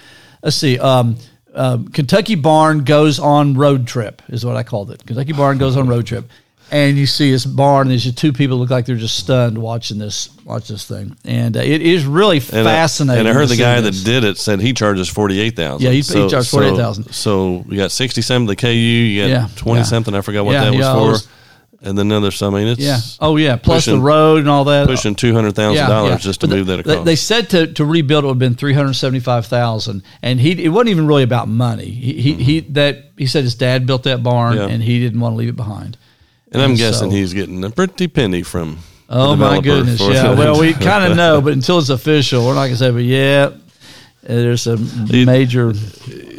let's 0.43 0.57
see. 0.57 0.79
Um, 0.79 1.17
uh, 1.55 1.79
Kentucky 1.93 2.35
Barn 2.35 2.85
goes 2.85 3.19
on 3.19 3.55
road 3.55 3.87
trip 3.87 4.23
is 4.29 4.45
what 4.45 4.57
I 4.57 4.63
called 4.63 4.91
it. 4.91 5.05
Kentucky 5.07 5.33
Barn 5.33 5.59
goes 5.59 5.77
on 5.77 5.87
road 5.87 6.07
trip, 6.07 6.29
and 6.73 6.97
you 6.99 7.07
see 7.07 7.31
this 7.31 7.45
barn. 7.47 7.89
There's 7.89 8.03
just 8.03 8.19
two 8.19 8.33
people 8.33 8.57
look 8.57 8.71
like 8.71 8.87
they're 8.87 8.97
just 8.97 9.17
stunned 9.19 9.57
watching 9.59 9.99
this 9.99 10.31
watch 10.45 10.67
this 10.69 10.85
thing, 10.87 11.17
and 11.25 11.57
uh, 11.57 11.61
it 11.61 11.83
is 11.83 12.05
really 12.05 12.39
and 12.39 12.67
I- 12.67 12.73
fascinating. 12.73 13.21
and 13.21 13.29
I 13.29 13.33
heard 13.33 13.49
the 13.49 13.57
guy 13.57 13.81
this. 13.81 14.03
that 14.03 14.11
did 14.11 14.25
it 14.25 14.39
said 14.39 14.61
he 14.61 14.73
charges 14.73 15.09
forty 15.09 15.39
eight 15.39 15.55
thousand. 15.55 15.83
Yeah, 15.85 15.91
he- 15.93 16.01
he 16.01 16.29
charged 16.29 16.51
48,000. 16.51 17.13
So, 17.13 17.65
you 17.69 17.77
got 17.77 17.93
sixty 17.93 18.23
something 18.23 18.47
the 18.49 18.57
KU, 18.57 18.69
you 18.69 19.23
got 19.23 19.29
Yeah, 19.29 19.49
twenty 19.55 19.81
yeah. 19.81 19.85
something. 19.85 20.15
I 20.15 20.21
forgot 20.23 20.45
what 20.45 20.53
Yeah, 20.53 20.65
that 20.65 20.71
was 20.73 20.81
yeah, 20.81 20.95
for. 20.95 21.09
was- 21.11 21.29
and 21.85 21.99
then 21.99 22.07
another 22.07 22.31
some. 22.31 22.55
I 22.55 22.61
mean, 22.61 22.69
it's 22.69 22.81
Yeah. 22.81 23.01
Oh 23.19 23.37
yeah. 23.37 23.57
Plus 23.57 23.87
pushing- 23.87 23.95
the 23.99 24.01
road 24.05 24.39
and 24.39 24.49
all 24.49 24.63
that. 24.67 24.87
pushing 24.87 25.17
two 25.17 25.35
hundred 25.35 25.57
thousand 25.57 25.89
dollars 25.89 26.23
just 26.23 26.41
to 26.43 26.47
But 26.47 26.57
move 26.57 26.67
the- 26.69 26.77
that 26.77 26.85
they- 26.87 26.93
across. 26.93 27.05
They, 27.07 27.17
said 27.17 27.51
to, 27.51 27.67
to 27.73 27.85
rebuild 27.85 28.23
it 28.23 28.29
would 28.29 28.35
have 28.35 28.39
been 28.39 28.55
three 28.55 28.73
hundred 28.73 28.93
seventy 28.95 29.19
five 29.19 29.47
thousand, 29.47 30.05
and 30.23 30.39
he 30.41 30.53
it 30.65 30.69
wasn't 30.69 30.91
even 30.91 31.09
really 31.09 31.25
about 31.25 31.49
money. 31.49 31.91
He, 31.91 32.13
he 32.23 32.33
he 32.35 32.61
that 32.71 33.11
he 33.19 33.27
said 33.27 33.43
his 33.43 33.57
dad 33.57 33.85
built 33.85 34.05
that 34.05 34.23
barn, 34.23 34.57
Yeah. 34.57 34.69
and 34.69 34.81
he 34.81 35.01
didn't 35.01 35.19
want 35.21 35.33
to 35.33 35.37
leave 35.37 35.49
it 35.49 35.57
behind. 35.57 35.97
And 36.53 36.63
I'm 36.63 36.75
guessing 36.75 37.11
so- 37.11 37.17
he's 37.17 37.35
getting 37.35 37.63
a 37.65 37.71
pretty 37.71 38.09
penny 38.09 38.43
from. 38.43 38.79
the 39.09 39.15
Oh 39.15 39.37
my 39.37 39.61
goodness! 39.61 40.01
Yeah. 40.01 40.35
Well, 40.35 40.59
we 40.59 40.73
kind 40.91 41.11
of 41.11 41.17
know, 41.17 41.41
but 41.41 41.53
until 41.53 41.79
it's 41.79 41.91
official, 41.91 42.45
we're 42.47 42.55
not 42.55 42.65
gonna 42.65 42.77
say. 42.77 42.91
But 42.91 43.05
yeah, 43.05 43.51
there's 44.23 44.63
some 44.63 44.89
major. 45.11 45.73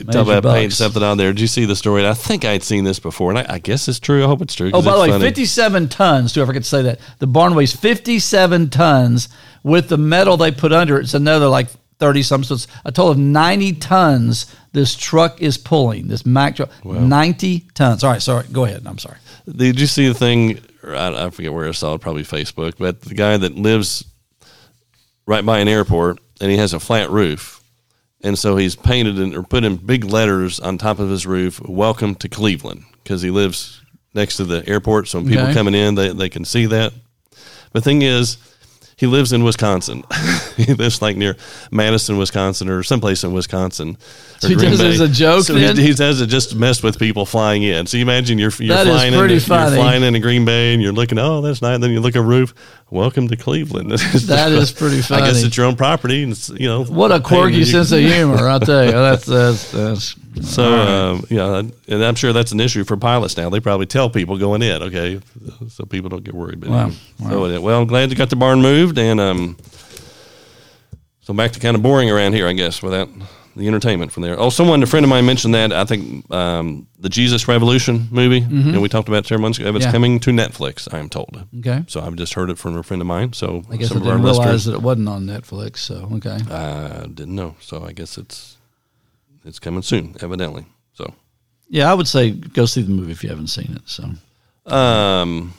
Talk 0.05 0.27
about 0.27 0.43
painting 0.43 0.71
something 0.71 1.03
on 1.03 1.17
there. 1.17 1.31
Did 1.31 1.39
you 1.39 1.47
see 1.47 1.65
the 1.65 1.75
story? 1.75 2.05
I 2.07 2.13
think 2.13 2.43
I'd 2.45 2.63
seen 2.63 2.83
this 2.83 2.99
before, 2.99 3.29
and 3.29 3.39
I, 3.39 3.45
I 3.55 3.59
guess 3.59 3.87
it's 3.87 3.99
true. 3.99 4.23
I 4.23 4.27
hope 4.27 4.41
it's 4.41 4.53
true. 4.53 4.71
Oh, 4.73 4.81
by 4.81 4.95
the 4.95 5.01
way, 5.01 5.09
funny. 5.09 5.23
57 5.23 5.87
tons, 5.89 6.33
too. 6.33 6.43
I 6.43 6.45
forget 6.45 6.63
to 6.63 6.67
say 6.67 6.81
that. 6.83 6.99
The 7.19 7.27
barn 7.27 7.55
weighs 7.55 7.73
57 7.73 8.69
tons. 8.69 9.29
With 9.63 9.87
the 9.87 9.97
metal 9.97 10.35
they 10.35 10.51
put 10.51 10.73
under 10.73 10.97
it, 10.99 11.03
it's 11.03 11.13
another 11.13 11.47
like 11.47 11.69
30 11.99 12.21
something. 12.23 12.45
So 12.45 12.55
it's 12.55 12.67
a 12.83 12.91
total 12.91 13.11
of 13.11 13.17
90 13.17 13.73
tons 13.73 14.53
this 14.73 14.95
truck 14.95 15.41
is 15.41 15.57
pulling, 15.57 16.07
this 16.07 16.25
Mack 16.25 16.57
truck. 16.57 16.69
90 16.83 17.67
tons. 17.73 18.03
All 18.03 18.11
right, 18.11 18.21
sorry. 18.21 18.45
Go 18.51 18.65
ahead. 18.65 18.83
I'm 18.85 18.97
sorry. 18.97 19.17
Did 19.49 19.79
you 19.79 19.87
see 19.87 20.07
the 20.07 20.13
thing? 20.13 20.59
I, 20.85 21.25
I 21.25 21.29
forget 21.29 21.53
where 21.53 21.67
I 21.67 21.71
saw 21.71 21.93
it, 21.95 22.01
probably 22.01 22.23
Facebook, 22.23 22.73
but 22.77 23.01
the 23.01 23.13
guy 23.15 23.37
that 23.37 23.55
lives 23.55 24.05
right 25.25 25.45
by 25.45 25.59
an 25.59 25.67
airport 25.67 26.19
and 26.41 26.51
he 26.51 26.57
has 26.57 26.73
a 26.73 26.79
flat 26.79 27.09
roof. 27.09 27.61
And 28.21 28.39
so 28.39 28.55
he's 28.55 28.75
painted 28.75 29.19
in, 29.19 29.35
or 29.35 29.43
put 29.43 29.65
in 29.65 29.75
big 29.75 30.05
letters 30.05 30.59
on 30.59 30.77
top 30.77 30.99
of 30.99 31.09
his 31.09 31.25
roof, 31.25 31.59
"Welcome 31.67 32.15
to 32.15 32.29
Cleveland," 32.29 32.85
because 33.03 33.21
he 33.21 33.29
lives 33.29 33.81
next 34.13 34.37
to 34.37 34.45
the 34.45 34.67
airport. 34.67 35.09
So 35.09 35.19
when 35.19 35.27
people 35.27 35.43
Okay. 35.45 35.53
coming 35.53 35.75
in, 35.75 35.95
they, 35.95 36.13
they 36.13 36.29
can 36.29 36.45
see 36.45 36.65
that. 36.67 36.93
The 37.73 37.81
thing 37.81 38.01
is, 38.01 38.37
he 39.03 39.07
lives 39.07 39.33
in 39.33 39.43
Wisconsin. 39.43 40.05
he 40.55 40.73
lives 40.75 41.01
like 41.01 41.17
near 41.17 41.35
Madison, 41.71 42.17
Wisconsin, 42.17 42.69
or 42.69 42.83
someplace 42.83 43.25
in 43.25 43.33
Wisconsin. 43.33 43.97
So 44.39 44.47
he 44.47 44.55
does 44.55 44.79
it 44.79 44.87
as 44.87 45.01
a 45.01 45.09
joke 45.09 45.43
So 45.43 45.55
he, 45.55 45.73
he 45.73 45.93
does 45.93 46.21
it 46.21 46.27
just 46.27 46.51
to 46.51 46.55
mess 46.55 46.81
with 46.81 46.97
people 46.97 47.25
flying 47.25 47.63
in. 47.63 47.85
So 47.85 47.97
you 47.97 48.03
imagine 48.03 48.39
you're 48.39 48.53
you're 48.59 48.77
That 48.77 48.85
flying 48.85 49.13
in, 49.13 49.29
you're 49.29 49.39
flying 49.41 50.03
into 50.03 50.21
Green 50.21 50.45
Bay 50.45 50.73
and 50.73 50.81
you're 50.81 50.93
looking, 50.93 51.19
oh, 51.19 51.41
that's 51.41 51.61
nice. 51.61 51.81
Then 51.81 51.91
you 51.91 51.99
look 51.99 52.15
at 52.15 52.23
roof. 52.23 52.53
Welcome 52.93 53.27
to 53.29 53.35
Cleveland. 53.35 53.89
That 54.27 54.51
is 54.51 54.71
pretty 54.79 55.01
funny. 55.01 55.23
I 55.23 55.25
guess 55.25 55.43
it's 55.43 55.57
your 55.57 55.65
own 55.65 55.75
property, 55.75 56.21
and 56.21 56.31
it's, 56.31 56.49
you 56.49 56.67
know 56.67 56.83
What 56.83 57.11
a 57.11 57.19
quirky 57.19 57.65
sense 57.65 57.91
of 57.91 58.01
humor, 58.01 58.47
I 58.47 58.59
tell 58.59 58.85
you. 58.85 58.91
That's, 58.91 59.25
that's, 59.25 59.71
that's 59.71 60.15
So 60.47 60.63
um, 60.63 61.23
yeah, 61.27 61.63
and 61.87 62.05
I'm 62.05 62.13
sure 62.13 62.33
that's 62.33 62.51
an 62.51 62.59
issue 62.59 62.83
for 62.83 62.95
pilots 62.95 63.35
now. 63.35 63.49
They 63.49 63.59
probably 63.59 63.87
tell 63.87 64.11
people 64.11 64.37
going 64.37 64.61
in, 64.61 64.83
okay, 64.83 65.19
so 65.69 65.85
people 65.85 66.09
don't 66.09 66.23
get 66.23 66.35
worried. 66.35 66.59
But 66.59 66.69
Wow. 66.69 66.91
anyway. 67.25 67.55
so 67.55 67.61
well, 67.61 67.81
I'm 67.81 67.87
glad 67.87 68.11
you 68.11 68.15
got 68.15 68.29
the 68.29 68.35
barn 68.35 68.61
moved, 68.61 68.99
and 68.99 69.19
um, 69.19 69.57
so 71.21 71.33
back 71.33 71.51
to 71.53 71.59
kind 71.59 71.75
of 71.75 71.81
boring 71.81 72.11
around 72.11 72.33
here, 72.33 72.47
I 72.47 72.53
guess, 72.53 72.83
without 72.83 73.09
the 73.55 73.67
entertainment 73.67 74.11
from 74.11 74.23
there. 74.23 74.39
Oh, 74.39 74.49
someone, 74.49 74.81
a 74.81 74.85
friend 74.85 75.03
of 75.05 75.09
mine 75.09 75.25
mentioned 75.25 75.53
that. 75.53 75.71
I 75.71 75.85
think 75.85 76.29
um, 76.31 76.87
the 76.99 77.09
Jesus 77.09 77.47
Revolution 77.47 78.07
movie, 78.11 78.39
and 78.41 78.81
we 78.81 78.89
talked 78.89 79.07
about 79.07 79.19
it 79.19 79.27
several 79.27 79.41
months 79.43 79.59
ago. 79.59 79.69
It's 79.69 79.77
Mm-hmm. 79.77 79.87
Yeah. 79.87 79.91
coming 79.91 80.19
to 80.21 80.31
Netflix. 80.31 80.91
I 80.93 80.99
am 80.99 81.09
told. 81.09 81.45
okay. 81.59 81.83
So 81.87 82.01
I've 82.01 82.15
just 82.15 82.33
heard 82.33 82.49
it 82.49 82.57
from 82.57 82.75
a 82.77 82.83
friend 82.83 83.01
of 83.01 83.07
mine. 83.07 83.33
So 83.33 83.63
I 83.69 83.77
guess 83.77 83.89
some 83.89 83.97
our 83.99 84.03
didn't 84.03 84.23
realize 84.23 84.65
that 84.65 84.73
it 84.73 84.81
wasn't 84.81 85.09
on 85.09 85.25
Netflix. 85.25 85.77
So, 85.77 86.09
okay. 86.15 86.37
uh, 86.49 87.01
didn't 87.07 87.35
know. 87.35 87.55
So 87.59 87.83
I 87.85 87.91
guess 87.93 88.17
it's 88.17 88.57
it's 89.45 89.59
coming 89.59 89.81
soon, 89.83 90.15
evidently. 90.21 90.65
So. 90.93 91.13
Yeah, 91.69 91.89
I 91.91 91.93
would 91.95 92.07
say 92.07 92.31
go 92.31 92.65
see 92.65 92.81
the 92.81 92.91
movie 92.91 93.11
if 93.11 93.23
you 93.23 93.29
haven't 93.29 93.47
seen 93.47 93.73
it. 93.75 93.81
So, 93.85 94.03
Um, 94.73 95.53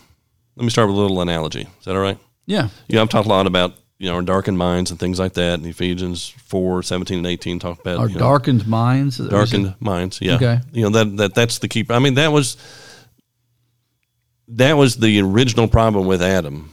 let 0.56 0.64
me 0.64 0.70
start 0.70 0.88
with 0.88 0.96
a 0.96 1.00
little 1.00 1.20
analogy. 1.20 1.62
Is 1.62 1.84
that 1.84 1.94
all 1.94 2.02
right? 2.02 2.18
yeah. 2.46 2.68
Yeah, 2.88 3.02
I've 3.02 3.08
talked 3.08 3.26
a 3.26 3.30
lot 3.30 3.46
about 3.46 3.74
you 4.04 4.11
know 4.11 4.16
our 4.16 4.23
darkened 4.23 4.58
minds 4.58 4.90
and 4.90 5.00
things 5.00 5.18
like 5.18 5.32
that. 5.34 5.54
And 5.54 5.66
Ephesians 5.66 6.28
4, 6.28 6.82
17 6.82 7.18
and 7.18 7.26
eighteen 7.26 7.58
talk 7.58 7.80
about 7.80 7.99
Our 7.99 8.08
you 8.08 8.14
know, 8.14 8.20
darkened 8.20 8.66
minds. 8.66 9.18
is 9.18 9.28
that 9.28 9.34
what 9.34 9.40
you 9.40 9.46
said? 9.46 9.56
darkened 9.62 9.80
minds. 9.80 10.18
Yeah, 10.20 10.34
Okay. 10.37 10.61
You 10.73 10.82
know 10.82 10.90
that 10.90 11.16
that 11.16 11.34
that's 11.34 11.58
the 11.58 11.68
key. 11.68 11.87
I 11.88 11.99
mean, 11.99 12.14
that 12.14 12.30
was 12.32 12.56
that 14.49 14.75
was 14.75 14.96
the 14.96 15.20
original 15.20 15.68
problem 15.68 16.06
with 16.06 16.23
Adam. 16.23 16.70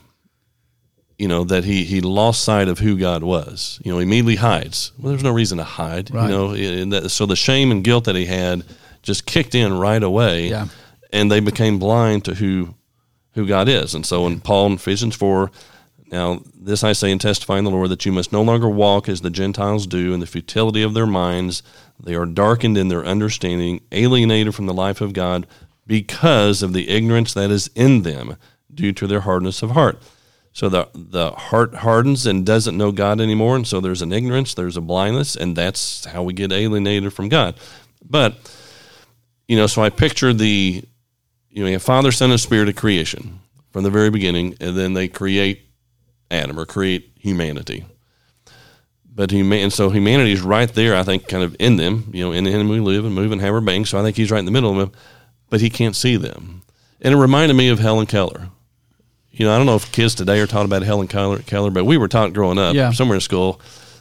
You 1.17 1.27
know 1.27 1.43
that 1.45 1.63
he 1.63 1.83
he 1.83 2.01
lost 2.01 2.43
sight 2.43 2.67
of 2.67 2.79
who 2.79 2.97
God 2.97 3.23
was. 3.23 3.79
You 3.83 3.91
know, 3.91 3.99
he 3.99 4.03
immediately 4.05 4.35
hides. 4.37 4.91
Well, 4.97 5.11
there's 5.11 5.23
no 5.23 5.31
reason 5.31 5.59
to 5.59 5.63
hide. 5.63 6.11
Right. 6.13 6.29
You 6.29 6.35
know, 6.35 6.51
and 6.53 6.91
that, 6.93 7.09
so 7.11 7.25
the 7.27 7.35
shame 7.35 7.71
and 7.71 7.83
guilt 7.83 8.05
that 8.05 8.15
he 8.15 8.25
had 8.25 8.63
just 9.03 9.25
kicked 9.25 9.53
in 9.55 9.73
right 9.77 10.01
away. 10.01 10.49
Yeah. 10.49 10.67
and 11.13 11.31
they 11.31 11.39
became 11.39 11.77
blind 11.79 12.25
to 12.25 12.33
who 12.35 12.73
who 13.35 13.45
God 13.47 13.69
is. 13.69 13.93
And 13.95 14.05
so 14.05 14.25
in 14.27 14.39
Paul 14.41 14.67
in 14.67 14.73
Ephesians 14.73 15.15
four, 15.15 15.51
now 16.11 16.41
this 16.53 16.83
I 16.83 16.93
say 16.93 17.11
and 17.11 17.21
testify 17.21 17.57
in 17.57 17.63
the 17.63 17.71
Lord 17.71 17.89
that 17.89 18.05
you 18.05 18.11
must 18.11 18.31
no 18.31 18.41
longer 18.41 18.69
walk 18.69 19.07
as 19.07 19.21
the 19.21 19.29
Gentiles 19.29 19.87
do 19.87 20.13
in 20.13 20.19
the 20.19 20.27
futility 20.27 20.83
of 20.83 20.93
their 20.93 21.07
minds. 21.07 21.63
They 21.99 22.15
are 22.15 22.25
darkened 22.25 22.77
in 22.77 22.89
their 22.89 23.05
understanding, 23.05 23.81
alienated 23.91 24.53
from 24.53 24.65
the 24.65 24.73
life 24.73 24.99
of 25.01 25.13
God 25.13 25.47
because 25.87 26.61
of 26.61 26.73
the 26.73 26.89
ignorance 26.89 27.33
that 27.33 27.49
is 27.49 27.69
in 27.75 28.01
them 28.01 28.37
due 28.73 28.91
to 28.93 29.07
their 29.07 29.21
hardness 29.21 29.61
of 29.61 29.71
heart. 29.71 30.01
So 30.53 30.67
the 30.67 30.89
the 30.93 31.31
heart 31.31 31.75
hardens 31.75 32.25
and 32.25 32.45
doesn't 32.45 32.77
know 32.77 32.91
God 32.91 33.21
anymore, 33.21 33.55
and 33.55 33.65
so 33.65 33.79
there's 33.79 34.01
an 34.01 34.11
ignorance, 34.11 34.53
there's 34.53 34.77
a 34.77 34.81
blindness, 34.81 35.35
and 35.35 35.55
that's 35.55 36.05
how 36.05 36.23
we 36.23 36.33
get 36.33 36.51
alienated 36.51 37.13
from 37.13 37.29
God. 37.29 37.55
But 38.03 38.35
you 39.47 39.55
know, 39.55 39.67
so 39.67 39.81
I 39.81 39.89
picture 39.89 40.33
the 40.33 40.83
you 41.49 41.63
know, 41.63 41.67
you 41.67 41.73
have 41.73 41.83
Father, 41.83 42.11
Son, 42.11 42.31
and 42.31 42.39
Spirit 42.39 42.69
of 42.69 42.75
creation 42.75 43.39
from 43.71 43.83
the 43.83 43.89
very 43.89 44.09
beginning, 44.09 44.57
and 44.59 44.77
then 44.77 44.93
they 44.93 45.07
create 45.07 45.70
Adam 46.31 46.57
or 46.59 46.65
create 46.65 47.11
humanity. 47.19 47.85
But 49.13 49.29
human, 49.31 49.59
and 49.59 49.73
so 49.73 49.89
humanity 49.89 50.31
is 50.31 50.41
right 50.41 50.73
there, 50.73 50.95
I 50.95 51.03
think, 51.03 51.27
kind 51.27 51.43
of 51.43 51.55
in 51.59 51.75
them. 51.75 52.09
You 52.13 52.25
know, 52.25 52.31
in 52.31 52.45
him 52.45 52.69
we 52.69 52.79
live 52.79 53.03
and 53.05 53.13
move 53.13 53.31
and 53.33 53.41
have 53.41 53.53
our 53.53 53.61
being. 53.61 53.85
So 53.85 53.99
I 53.99 54.03
think 54.03 54.15
he's 54.15 54.31
right 54.31 54.39
in 54.39 54.45
the 54.45 54.51
middle 54.51 54.71
of 54.71 54.77
them, 54.77 54.91
but 55.49 55.59
he 55.59 55.69
can't 55.69 55.95
see 55.95 56.15
them. 56.15 56.61
And 57.01 57.13
it 57.13 57.17
reminded 57.17 57.55
me 57.55 57.67
of 57.67 57.79
Helen 57.79 58.05
Keller. 58.05 58.47
You 59.31 59.45
know, 59.45 59.53
I 59.53 59.57
don't 59.57 59.65
know 59.65 59.75
if 59.75 59.91
kids 59.91 60.15
today 60.15 60.39
are 60.39 60.47
taught 60.47 60.65
about 60.65 60.83
Helen 60.83 61.07
Keller, 61.07 61.39
Keller 61.39 61.71
but 61.71 61.85
we 61.85 61.97
were 61.97 62.07
taught 62.07 62.31
growing 62.33 62.57
up 62.57 62.73
Yeah. 62.75 62.91
somewhere 62.91 63.15
in 63.15 63.21
school. 63.21 63.59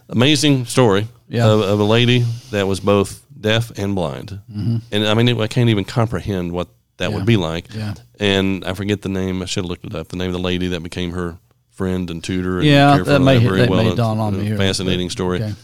Amazing 0.08 0.66
story 0.66 1.08
Yeah. 1.28 1.46
of, 1.48 1.60
of 1.60 1.80
a 1.80 1.84
lady 1.84 2.24
that 2.50 2.66
was 2.68 2.78
both 2.80 3.24
deaf 3.40 3.72
and 3.78 3.94
blind. 3.94 4.40
Mm-hmm. 4.52 4.76
And 4.92 5.06
I 5.06 5.14
mean, 5.14 5.28
it, 5.28 5.38
I 5.38 5.46
can't 5.48 5.70
even 5.70 5.84
comprehend 5.84 6.52
what 6.52 6.68
that 6.98 7.10
Yeah. 7.10 7.16
would 7.16 7.26
be 7.26 7.36
like. 7.36 7.72
Yeah. 7.74 7.94
And 8.20 8.64
I 8.64 8.74
forget 8.74 9.02
the 9.02 9.08
name. 9.08 9.40
I 9.42 9.46
should 9.46 9.64
have 9.64 9.70
looked 9.70 9.84
it 9.86 9.94
up. 9.94 10.08
The 10.08 10.16
name 10.16 10.28
of 10.28 10.34
the 10.34 10.38
lady 10.40 10.68
that 10.68 10.82
became 10.82 11.12
her 11.12 11.38
friend 11.80 12.10
and 12.10 12.22
tutor. 12.22 12.58
And 12.58 12.66
Yeah, 12.66 12.98
that 12.98 13.22
may- 13.22 13.38
very 13.38 13.60
that 13.60 13.70
may 13.70 13.86
It's 13.86 13.96
dawn 13.96 14.18
on 14.18 14.36
me 14.36 14.44
here. 14.44 14.58
Fascinating 14.58 15.08
story. 15.08 15.42
Okay. 15.42 15.54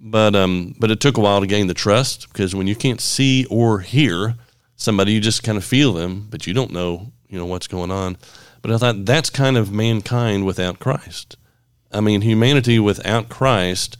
But 0.00 0.34
um, 0.34 0.74
but 0.80 0.90
it 0.90 0.98
took 0.98 1.16
a 1.16 1.20
while 1.20 1.40
to 1.40 1.46
gain 1.46 1.68
the 1.68 1.74
trust 1.74 2.26
because 2.32 2.52
when 2.52 2.66
you 2.66 2.74
can't 2.74 3.00
see 3.00 3.46
or 3.48 3.78
hear 3.78 4.34
somebody, 4.74 5.12
you 5.12 5.20
just 5.20 5.44
kind 5.44 5.56
of 5.56 5.64
feel 5.64 5.92
them, 5.92 6.26
but 6.30 6.48
you 6.48 6.52
don't 6.52 6.72
know 6.72 7.12
you 7.28 7.38
know 7.38 7.46
what's 7.46 7.68
going 7.68 7.92
on. 7.92 8.16
But 8.60 8.72
I 8.72 8.78
thought 8.78 9.04
that's 9.04 9.30
kind 9.30 9.56
of 9.56 9.70
mankind 9.70 10.44
without 10.44 10.80
Christ. 10.80 11.36
I 11.92 12.00
mean, 12.00 12.22
humanity 12.22 12.80
without 12.80 13.28
Christ 13.28 13.96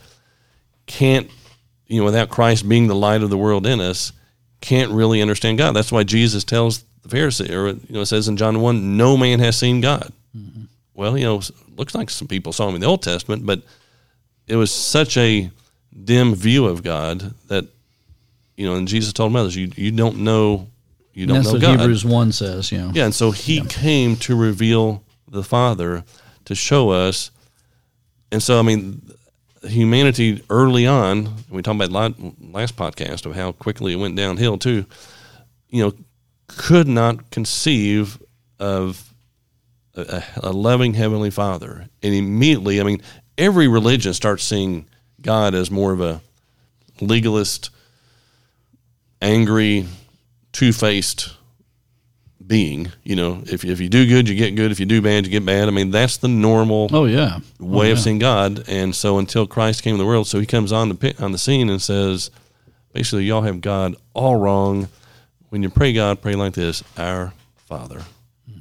can't 0.86 1.30
you 1.86 2.00
know 2.00 2.04
without 2.04 2.28
Christ 2.28 2.68
being 2.68 2.88
the 2.88 2.96
light 2.96 3.22
of 3.22 3.30
the 3.30 3.38
world 3.38 3.68
in 3.68 3.80
us 3.80 4.12
can't 4.60 4.90
really 4.90 5.22
understand 5.22 5.58
God. 5.58 5.76
That's 5.76 5.92
why 5.92 6.02
Jesus 6.02 6.42
tells 6.42 6.82
the 7.04 7.08
Pharisee, 7.16 7.50
or 7.50 7.68
you 7.68 7.94
know, 7.94 8.00
it 8.00 8.06
says 8.06 8.26
in 8.26 8.36
John 8.36 8.60
one, 8.60 8.96
no 8.96 9.16
man 9.16 9.38
has 9.38 9.56
seen 9.56 9.80
God. 9.80 10.12
Well, 10.94 11.16
you 11.16 11.24
know, 11.24 11.40
looks 11.76 11.94
like 11.94 12.10
some 12.10 12.28
people 12.28 12.52
saw 12.52 12.68
him 12.68 12.74
in 12.74 12.80
the 12.80 12.86
Old 12.86 13.02
Testament, 13.02 13.46
but 13.46 13.62
it 14.46 14.56
was 14.56 14.70
such 14.70 15.16
a 15.16 15.50
dim 16.04 16.34
view 16.34 16.66
of 16.66 16.82
God 16.82 17.34
that 17.48 17.66
you 18.56 18.68
know, 18.68 18.74
and 18.76 18.86
Jesus 18.86 19.12
told 19.12 19.34
others, 19.34 19.56
you 19.56 19.70
you 19.76 19.90
don't 19.90 20.18
know, 20.18 20.68
you 21.14 21.26
don't 21.26 21.36
That's 21.36 21.48
know 21.48 21.52
what 21.54 21.62
God. 21.62 21.80
Hebrews 21.80 22.04
1 22.04 22.32
says, 22.32 22.70
you 22.70 22.78
know. 22.78 22.90
Yeah, 22.94 23.06
and 23.06 23.14
so 23.14 23.30
he 23.30 23.64
came 23.66 24.16
to 24.16 24.36
reveal 24.36 25.02
the 25.28 25.42
Father 25.42 26.04
to 26.44 26.54
show 26.54 26.90
us. 26.90 27.30
And 28.30 28.42
so, 28.42 28.58
I 28.58 28.62
mean, 28.62 29.10
humanity 29.62 30.42
early 30.50 30.86
on, 30.86 31.34
we 31.50 31.62
talked 31.62 31.82
about 31.82 31.90
last 32.40 32.76
podcast 32.76 33.26
of 33.26 33.34
how 33.34 33.52
quickly 33.52 33.92
it 33.94 33.96
went 33.96 34.16
downhill 34.16 34.58
too. 34.58 34.86
You 35.68 35.84
know, 35.84 35.92
could 36.46 36.88
not 36.88 37.30
conceive 37.30 38.22
of 38.58 39.11
a, 39.94 40.22
a 40.36 40.52
loving 40.52 40.94
heavenly 40.94 41.30
Father, 41.30 41.86
and 42.02 42.14
immediately, 42.14 42.80
I 42.80 42.84
mean, 42.84 43.02
every 43.36 43.68
religion 43.68 44.14
starts 44.14 44.44
seeing 44.44 44.86
God 45.20 45.54
as 45.54 45.70
more 45.70 45.92
of 45.92 46.00
a 46.00 46.20
legalist, 47.00 47.70
angry, 49.20 49.86
two-faced 50.52 51.34
being. 52.46 52.90
You 53.04 53.16
know, 53.16 53.42
if 53.46 53.64
if 53.64 53.80
you 53.80 53.88
do 53.88 54.06
good, 54.06 54.28
you 54.28 54.34
get 54.34 54.54
good. 54.56 54.70
If 54.72 54.80
you 54.80 54.86
do 54.86 55.00
bad, 55.00 55.24
you 55.24 55.30
get 55.30 55.46
bad. 55.46 55.68
I 55.68 55.70
mean, 55.70 55.90
that's 55.90 56.16
the 56.16 56.28
normal 56.28 56.88
Oh, 56.92 57.04
yeah. 57.06 57.38
way 57.60 57.90
Oh, 57.90 57.92
of 57.92 58.00
seeing 58.00 58.18
God. 58.18 58.64
And 58.68 58.94
so 58.94 59.18
until 59.18 59.46
Christ 59.46 59.82
came 59.82 59.94
in 59.94 59.98
the 59.98 60.06
world, 60.06 60.26
so 60.26 60.40
he 60.40 60.46
comes 60.46 60.72
on 60.72 60.88
the 60.90 61.14
on 61.22 61.32
the 61.32 61.38
scene 61.38 61.70
and 61.70 61.80
says, 61.80 62.30
basically, 62.92 63.24
y'all 63.24 63.42
have 63.42 63.60
God 63.60 63.94
all 64.14 64.36
wrong. 64.36 64.88
When 65.50 65.62
you 65.62 65.70
pray 65.70 65.92
God, 65.92 66.20
pray 66.22 66.34
like 66.34 66.54
this: 66.54 66.82
Our 66.96 67.32
Father. 67.56 68.02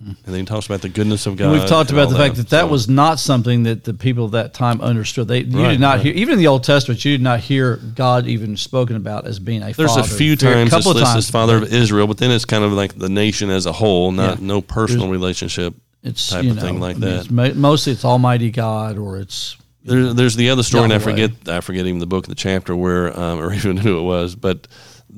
And 0.04 0.18
then 0.26 0.40
he 0.40 0.46
talks 0.46 0.66
about 0.66 0.82
the 0.82 0.90
goodness 0.90 1.28
of 1.28 1.38
God. 1.38 1.52
And 1.52 1.60
we've 1.60 1.70
talked 1.70 1.92
about 1.92 2.10
the 2.10 2.16
fact 2.18 2.36
that 2.38 2.50
that 2.50 2.62
So- 2.62 2.68
was 2.68 2.90
not 2.90 3.20
something 3.20 3.64
that 3.64 3.84
the 3.84 3.94
people 3.94 4.26
of 4.26 4.32
that 4.32 4.54
time 4.54 4.82
understood. 4.82 5.28
They 5.28 5.42
you 5.44 5.60
Right, 5.62 5.72
did 5.72 5.80
not 5.80 5.98
right. 5.98 6.06
hear 6.08 6.14
even 6.16 6.34
in 6.34 6.40
the 6.40 6.48
Old 6.48 6.64
Testament. 6.64 7.06
You 7.06 7.12
did 7.12 7.22
not 7.22 7.42
hear 7.42 7.76
God 7.96 8.26
even 8.28 8.58
spoken 8.58 8.96
about 8.96 9.28
as 9.28 9.38
being 9.38 9.62
a 9.62 9.74
There's 9.74 9.94
father. 9.94 10.02
a 10.02 10.04
few 10.18 10.36
times 10.36 10.74
it's 10.74 10.76
couple 10.86 10.92
of 10.98 11.04
times, 11.04 11.18
as 11.18 11.30
Father 11.30 11.58
of 11.58 11.72
Israel, 11.72 12.08
but 12.08 12.18
then 12.18 12.32
it's 12.32 12.46
kind 12.46 12.64
of 12.64 12.72
like 12.74 12.98
the 12.98 13.10
nation 13.10 13.50
as 13.52 13.66
a 13.68 13.72
whole, 13.74 14.12
not 14.12 14.40
Yeah. 14.42 14.48
no 14.48 14.62
personal 14.62 15.08
relationship 15.10 15.76
it's 16.04 16.30
type 16.30 16.44
you 16.46 16.50
of 16.52 16.56
know, 16.56 16.62
thing 16.64 16.80
like 16.80 16.96
I 16.96 17.00
mean, 17.00 17.10
that. 17.36 17.46
it's 17.52 17.56
mostly 17.56 17.94
it's 17.94 18.04
Almighty 18.04 18.50
God 18.50 18.98
or 18.98 19.18
it's 19.20 19.56
There, 19.86 20.14
there's 20.14 20.36
the 20.36 20.50
other 20.50 20.64
story, 20.64 20.86
and 20.86 20.94
I 20.94 20.98
forget 21.00 21.30
I 21.48 21.62
forget 21.62 21.86
even 21.86 22.00
the 22.00 22.08
book, 22.08 22.26
the 22.26 22.34
chapter 22.36 22.76
where, 22.76 23.18
um, 23.20 23.40
or 23.44 23.54
even 23.54 23.78
who 23.78 24.00
it 24.00 24.04
was, 24.04 24.34
but 24.36 24.68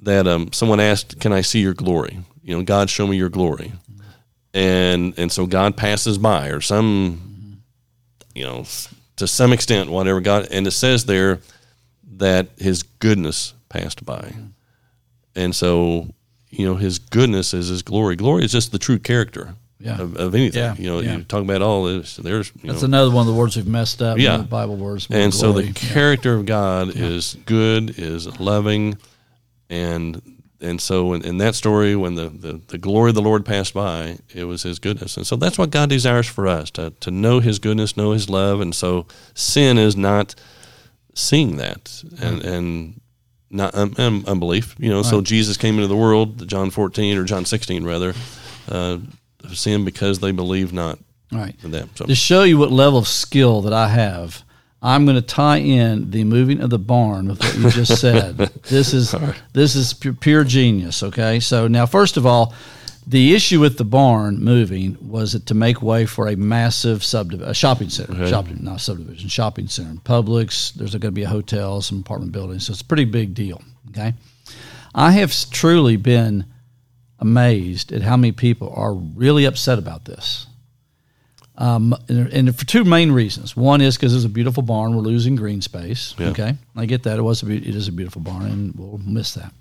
that 0.01 0.27
um, 0.27 0.49
someone 0.51 0.81
asked, 0.81 1.19
"Can 1.21 1.31
I 1.31 1.39
see 1.41 1.59
your 1.61 1.73
glory?" 1.73 2.19
You 2.43 2.57
know, 2.57 2.63
God, 2.63 2.89
show 2.89 3.07
me 3.07 3.15
your 3.15 3.29
glory, 3.29 3.71
and 4.53 5.13
and 5.17 5.31
so 5.31 5.45
God 5.45 5.75
passes 5.77 6.17
by, 6.17 6.49
or 6.49 6.61
some, 6.61 7.61
you 8.35 8.43
know, 8.43 8.65
to 9.17 9.27
some 9.27 9.53
extent, 9.53 9.89
whatever 9.89 10.21
God, 10.21 10.47
and 10.51 10.65
it 10.67 10.71
says 10.71 11.05
there 11.05 11.39
that 12.17 12.49
His 12.57 12.83
goodness 12.83 13.53
passed 13.69 14.05
by, 14.05 14.33
and 15.35 15.55
so 15.55 16.07
you 16.49 16.65
know 16.65 16.75
His 16.75 16.99
goodness 16.99 17.53
is 17.53 17.67
His 17.69 17.81
glory. 17.81 18.15
Glory 18.15 18.43
is 18.45 18.51
just 18.51 18.71
the 18.71 18.79
true 18.79 18.99
character. 18.99 19.55
Yeah. 19.79 19.99
Of, 19.99 20.15
of 20.15 20.33
anything, 20.33 20.63
Yeah, 20.63 20.75
you 20.77 20.89
know, 20.89 21.01
yeah. 21.01 21.17
you 21.17 21.23
talk 21.25 21.41
about 21.43 21.61
all 21.61 21.83
this. 21.83 22.15
There's, 22.15 22.53
you 22.61 22.69
that's 22.71 22.83
know, 22.83 22.85
another 22.85 23.11
one 23.11 23.27
of 23.27 23.33
the 23.33 23.37
words 23.37 23.57
we've 23.57 23.67
messed 23.67 24.01
up. 24.01 24.17
Yeah. 24.17 24.37
the 24.37 24.43
Bible 24.43 24.77
words. 24.77 25.07
and 25.09 25.33
so 25.33 25.47
the 25.51 25.63
glory. 25.63 25.73
character 25.73 26.35
of 26.35 26.45
God 26.45 26.95
is 26.95 27.35
good, 27.45 27.99
is 27.99 28.39
loving, 28.39 28.97
and 29.69 30.21
and 30.63 30.81
so 30.81 31.13
in, 31.13 31.23
in 31.25 31.37
that 31.37 31.55
story, 31.55 31.95
when 31.95 32.15
the, 32.15 32.29
the, 32.29 32.61
the 32.67 32.77
glory 32.77 33.09
of 33.09 33.15
the 33.15 33.21
Lord 33.21 33.45
passed 33.45 33.73
by, 33.73 34.17
it 34.33 34.45
was 34.45 34.63
His 34.63 34.79
goodness, 34.79 35.17
and 35.17 35.27
so 35.27 35.35
that's 35.35 35.57
what 35.57 35.69
God 35.71 35.89
desires 35.89 36.27
for 36.27 36.47
us 36.47 36.71
to 36.71 36.91
to 37.01 37.11
know 37.11 37.39
His 37.39 37.59
goodness, 37.59 37.95
know 37.97 38.11
His 38.11 38.29
love, 38.29 38.61
and 38.61 38.73
so 38.73 39.05
sin 39.33 39.77
is 39.77 39.95
not 39.95 40.35
seeing 41.13 41.57
that 41.57 42.03
and 42.19 42.41
and 42.43 43.01
not 43.49 43.75
um, 43.75 43.93
um, 43.99 44.23
unbelief, 44.27 44.75
you 44.79 44.89
know. 44.89 45.03
So 45.03 45.21
Jesus 45.21 45.57
came 45.57 45.75
into 45.75 45.87
the 45.87 45.95
world, 45.95 46.47
John 46.47 46.71
fourteen 46.71 47.17
or 47.17 47.23
John 47.23 47.45
sixteen 47.45 47.83
rather, 47.83 48.13
uh, 48.69 48.97
sin 49.53 49.85
because 49.85 50.19
they 50.19 50.31
believe 50.31 50.73
not 50.73 50.97
Right. 51.31 51.55
that. 51.63 51.89
So 51.97 52.05
To 52.05 52.15
show 52.15 52.43
you 52.43 52.57
what 52.59 52.71
level 52.71 52.99
of 52.99 53.07
skill 53.07 53.61
that 53.61 53.73
I 53.73 53.87
have, 53.89 54.43
I'm 54.85 55.05
going 55.05 55.15
to 55.15 55.21
tie 55.21 55.57
in 55.59 56.11
the 56.11 56.25
moving 56.25 56.59
of 56.59 56.69
the 56.69 56.77
barn 56.77 57.29
with 57.29 57.39
what 57.39 57.57
you 57.57 57.69
just 57.69 58.01
said. 58.01 58.37
this 58.63 58.93
is 58.93 59.15
this 59.53 59.75
is 59.75 59.93
pu- 59.93 60.13
pure 60.13 60.43
genius. 60.43 61.01
Okay, 61.03 61.39
so 61.39 61.67
now 61.69 61.85
first 61.85 62.17
of 62.17 62.25
all, 62.25 62.53
the 63.07 63.33
issue 63.33 63.59
with 63.61 63.77
the 63.77 63.85
barn 63.85 64.39
moving 64.43 64.97
was 65.01 65.35
it 65.35 65.45
to 65.47 65.53
make 65.53 65.81
way 65.81 66.05
for 66.05 66.27
a 66.27 66.35
massive 66.35 67.03
subdivision, 67.03 67.49
a 67.49 67.53
shopping 67.53 67.89
center, 67.89 68.13
Okay. 68.13 68.29
shopping 68.29 68.57
not 68.61 68.81
subdivision, 68.81 69.29
shopping 69.29 69.67
center, 69.67 69.93
Publix. 70.01 70.73
There's 70.73 70.91
going 70.91 71.01
to 71.01 71.11
be 71.11 71.23
a 71.23 71.29
hotel, 71.29 71.81
some 71.81 71.99
apartment 71.99 72.31
buildings, 72.33 72.65
so 72.67 72.71
it's 72.71 72.81
a 72.81 72.85
pretty 72.85 73.05
big 73.05 73.33
deal. 73.33 73.61
Okay, 73.89 74.13
I 74.93 75.11
have 75.11 75.33
truly 75.51 75.95
been 75.95 76.45
amazed 77.19 77.91
at 77.93 78.01
how 78.01 78.17
many 78.17 78.31
people 78.33 78.73
are 78.75 78.93
really 78.93 79.45
upset 79.45 79.79
about 79.79 80.03
this. 80.05 80.47
Um, 81.55 81.95
and, 82.09 82.57
for 82.57 82.65
two 82.65 82.83
main 82.83 83.11
reasons. 83.11 83.55
One 83.55 83.79
is 83.81 83.95
because 83.95 84.15
it's 84.15 84.25
a 84.25 84.29
beautiful 84.29 84.63
barn. 84.63 84.95
We're 84.95 85.01
losing 85.03 85.35
green 85.35 85.61
space. 85.61 86.15
Yeah. 86.17 86.29
Okay, 86.29 86.55
I 86.75 86.85
get 86.85 87.03
that. 87.03 87.19
It 87.19 87.21
was 87.21 87.43
a, 87.43 87.45
be- 87.45 87.57
it 87.57 87.75
is 87.75 87.87
a 87.87 87.91
beautiful 87.91 88.21
barn, 88.21 88.45
and 88.45 88.75
we'll 88.75 88.99
miss 89.05 89.35
that. 89.35 89.53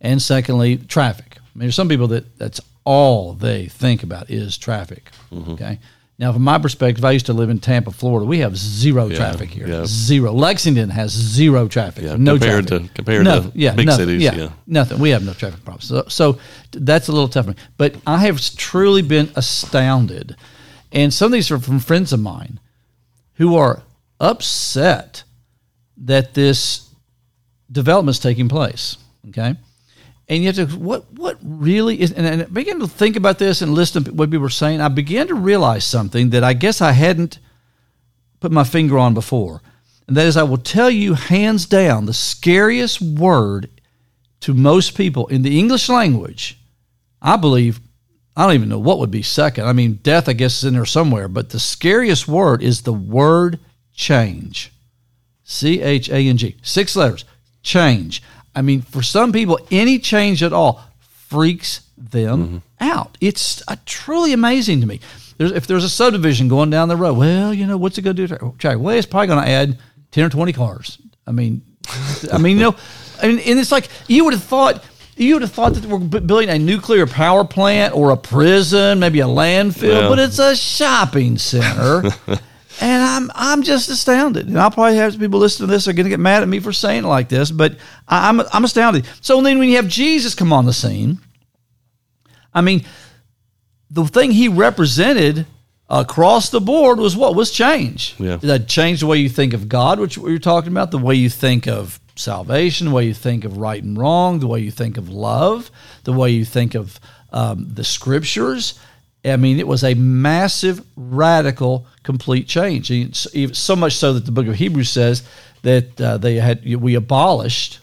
And 0.00 0.22
secondly, 0.22 0.76
traffic. 0.76 1.36
I 1.38 1.40
mean, 1.58 1.66
there's 1.66 1.74
some 1.74 1.88
people 1.88 2.08
that 2.08 2.38
that's 2.38 2.60
all 2.84 3.32
they 3.34 3.66
think 3.66 4.02
about 4.02 4.30
is 4.30 4.56
traffic. 4.58 5.10
Mm-hmm. 5.32 5.52
Okay. 5.52 5.78
Now, 6.18 6.32
from 6.32 6.42
my 6.42 6.58
perspective, 6.58 7.04
I 7.04 7.10
used 7.10 7.26
to 7.26 7.32
live 7.32 7.50
in 7.50 7.58
Tampa, 7.58 7.90
Florida. 7.90 8.24
We 8.26 8.38
have 8.40 8.56
zero 8.56 9.08
traffic 9.08 9.48
here. 9.50 9.66
yeah. 9.66 9.84
Zero. 9.86 10.30
Lexington 10.32 10.90
has 10.90 11.10
zero 11.10 11.66
traffic. 11.66 12.04
Yeah, 12.04 12.14
no 12.16 12.34
compared 12.34 12.68
traffic. 12.68 12.88
to- 12.88 12.94
compared 12.94 13.24
no, 13.24 13.42
to 13.42 13.52
yeah, 13.54 13.74
big 13.74 13.86
nothing, 13.86 14.06
cities, 14.06 14.22
Yeah, 14.22 14.34
yeah. 14.36 14.50
nothing. 14.68 15.00
We 15.00 15.10
have 15.10 15.24
no 15.24 15.32
traffic 15.32 15.64
problems. 15.64 15.86
So, 15.86 16.04
so 16.08 16.38
that's 16.70 17.08
a 17.08 17.12
little 17.12 17.28
tougher. 17.28 17.56
But 17.76 17.96
I 18.06 18.18
have 18.18 18.40
truly 18.56 19.02
been 19.02 19.30
astounded, 19.34 20.36
and 20.92 21.12
some 21.12 21.26
of 21.26 21.32
these 21.32 21.50
are 21.50 21.58
from 21.58 21.80
friends 21.80 22.12
of 22.12 22.20
mine 22.20 22.60
who 23.34 23.56
are 23.56 23.82
upset 24.20 25.24
that 25.96 26.34
this 26.34 26.90
development 27.70 28.16
is 28.16 28.20
taking 28.20 28.48
place. 28.48 28.96
Okay. 29.28 29.56
And 30.28 30.42
you 30.42 30.52
have 30.52 30.56
to, 30.56 30.66
what, 30.78 31.12
what 31.12 31.38
really 31.42 32.00
is, 32.00 32.12
and, 32.12 32.26
and 32.26 32.42
I 32.42 32.44
began 32.46 32.80
to 32.80 32.86
think 32.86 33.16
about 33.16 33.38
this 33.38 33.60
and 33.60 33.74
listen 33.74 34.04
to 34.04 34.12
what 34.12 34.30
people 34.30 34.42
were 34.42 34.50
saying. 34.50 34.80
I 34.80 34.88
began 34.88 35.28
to 35.28 35.34
realize 35.34 35.84
something 35.84 36.30
that 36.30 36.44
I 36.44 36.52
guess 36.54 36.80
I 36.80 36.92
hadn't 36.92 37.38
put 38.40 38.52
my 38.52 38.64
finger 38.64 38.98
on 38.98 39.14
before. 39.14 39.60
And 40.06 40.16
that 40.16 40.26
is, 40.26 40.36
I 40.36 40.42
will 40.42 40.58
tell 40.58 40.90
you 40.90 41.14
hands 41.14 41.66
down, 41.66 42.06
the 42.06 42.14
scariest 42.14 43.00
word 43.00 43.68
to 44.40 44.54
most 44.54 44.96
people 44.96 45.26
in 45.28 45.42
the 45.42 45.58
English 45.58 45.88
language, 45.88 46.58
I 47.20 47.36
believe, 47.36 47.80
I 48.36 48.46
don't 48.46 48.54
even 48.54 48.68
know 48.68 48.78
what 48.78 48.98
would 48.98 49.10
be 49.10 49.22
second. 49.22 49.66
I 49.66 49.72
mean, 49.72 50.00
death, 50.02 50.28
I 50.28 50.32
guess, 50.32 50.58
is 50.58 50.64
in 50.64 50.74
there 50.74 50.86
somewhere, 50.86 51.28
but 51.28 51.50
the 51.50 51.60
scariest 51.60 52.26
word 52.26 52.62
is 52.62 52.82
the 52.82 52.92
word 52.92 53.58
change. 53.94 54.72
C 55.44 55.82
H 55.82 56.08
A 56.08 56.16
N 56.16 56.38
G. 56.38 56.56
Six 56.62 56.96
letters. 56.96 57.24
Change. 57.62 58.22
I 58.54 58.62
mean, 58.62 58.82
for 58.82 59.02
some 59.02 59.32
people, 59.32 59.58
any 59.70 59.98
change 59.98 60.42
at 60.42 60.52
all 60.52 60.82
freaks 61.28 61.82
them 61.96 62.62
out. 62.80 63.16
It's 63.20 63.62
uh, 63.68 63.76
truly 63.86 64.32
amazing 64.32 64.80
to 64.80 64.86
me. 64.86 65.00
There's, 65.38 65.52
if 65.52 65.66
there's 65.66 65.84
a 65.84 65.88
subdivision 65.88 66.48
going 66.48 66.70
down 66.70 66.88
the 66.88 66.96
road, 66.96 67.16
well, 67.16 67.54
you 67.54 67.66
know, 67.66 67.76
what's 67.76 67.96
it 67.98 68.02
going 68.02 68.16
to 68.16 68.26
do? 68.26 68.36
to 68.36 68.54
traffic? 68.58 68.80
Well, 68.80 68.96
it's 68.96 69.06
probably 69.06 69.28
going 69.28 69.44
to 69.44 69.50
add 69.50 69.78
10 70.10 70.24
or 70.24 70.28
20 70.28 70.52
cars. 70.52 70.98
I 71.26 71.32
mean, 71.32 71.62
I 72.32 72.38
mean, 72.38 72.58
you 72.58 72.64
know, 72.64 72.76
and, 73.22 73.40
and 73.40 73.58
it's 73.58 73.72
like 73.72 73.88
you 74.08 74.24
would 74.24 74.34
have 74.34 74.44
thought. 74.44 74.84
You 75.16 75.34
would 75.34 75.42
have 75.42 75.52
thought 75.52 75.74
that 75.74 75.84
we're 75.84 75.98
building 75.98 76.48
a 76.48 76.58
nuclear 76.58 77.06
power 77.06 77.44
plant 77.44 77.94
or 77.94 78.10
a 78.10 78.16
prison, 78.16 78.98
maybe 78.98 79.20
a 79.20 79.26
landfill, 79.26 80.00
Yeah. 80.02 80.08
but 80.08 80.18
it's 80.18 80.38
a 80.38 80.56
shopping 80.56 81.38
center. 81.38 82.02
And 82.80 83.02
I'm 83.02 83.30
I'm 83.34 83.62
just 83.62 83.90
astounded. 83.90 84.48
And 84.48 84.58
I'll 84.58 84.70
probably 84.70 84.96
have 84.96 85.16
people 85.18 85.38
listening 85.38 85.68
to 85.68 85.72
this 85.72 85.86
are 85.86 85.92
going 85.92 86.04
to 86.06 86.10
get 86.10 86.18
mad 86.18 86.42
at 86.42 86.48
me 86.48 86.58
for 86.58 86.72
saying 86.72 87.04
it 87.04 87.06
like 87.06 87.28
this, 87.28 87.50
but 87.50 87.76
I, 88.08 88.28
I'm 88.30 88.40
I'm 88.52 88.64
astounded. 88.64 89.06
So 89.20 89.40
then 89.42 89.58
when 89.58 89.68
you 89.68 89.76
have 89.76 89.86
Jesus 89.88 90.34
come 90.34 90.52
on 90.54 90.64
the 90.64 90.72
scene, 90.72 91.18
I 92.54 92.62
mean, 92.62 92.84
the 93.90 94.04
thing 94.06 94.30
he 94.32 94.48
represented 94.48 95.46
across 95.88 96.48
the 96.48 96.60
board 96.62 96.98
was 96.98 97.14
what 97.14 97.36
was 97.36 97.50
change. 97.52 98.14
Yeah. 98.18 98.36
That 98.36 98.66
changed 98.68 99.02
the 99.02 99.06
way 99.06 99.18
you 99.18 99.28
think 99.28 99.52
of 99.52 99.68
God, 99.68 100.00
which 100.00 100.16
we 100.16 100.32
were 100.32 100.38
talking 100.38 100.72
about, 100.72 100.90
the 100.90 100.98
way 100.98 101.14
you 101.14 101.28
think 101.28 101.68
of 101.68 102.00
salvation, 102.22 102.88
the 102.88 102.92
way 102.94 103.04
you 103.06 103.14
think 103.14 103.44
of 103.44 103.56
right 103.58 103.82
and 103.82 103.98
wrong, 103.98 104.38
the 104.38 104.46
way 104.46 104.60
you 104.60 104.70
think 104.70 104.96
of 104.96 105.08
love, 105.08 105.70
the 106.04 106.12
way 106.12 106.30
you 106.30 106.44
think 106.44 106.74
of 106.74 106.98
um, 107.32 107.66
the 107.74 107.84
scriptures. 107.84 108.78
I 109.24 109.36
mean, 109.36 109.58
it 109.58 109.66
was 109.68 109.84
a 109.84 109.94
massive, 109.94 110.84
radical, 110.96 111.86
complete 112.02 112.48
change. 112.48 112.90
And 112.90 113.10
it's 113.10 113.26
even- 113.34 113.54
So 113.54 113.76
much 113.76 113.94
so 113.96 114.12
that 114.14 114.24
the 114.26 114.32
book 114.32 114.46
of 114.46 114.54
Hebrews 114.56 114.90
says 114.90 115.22
that 115.62 116.00
uh, 116.00 116.16
they 116.18 116.36
had 116.36 116.64
we 116.80 116.94
abolished 116.94 117.80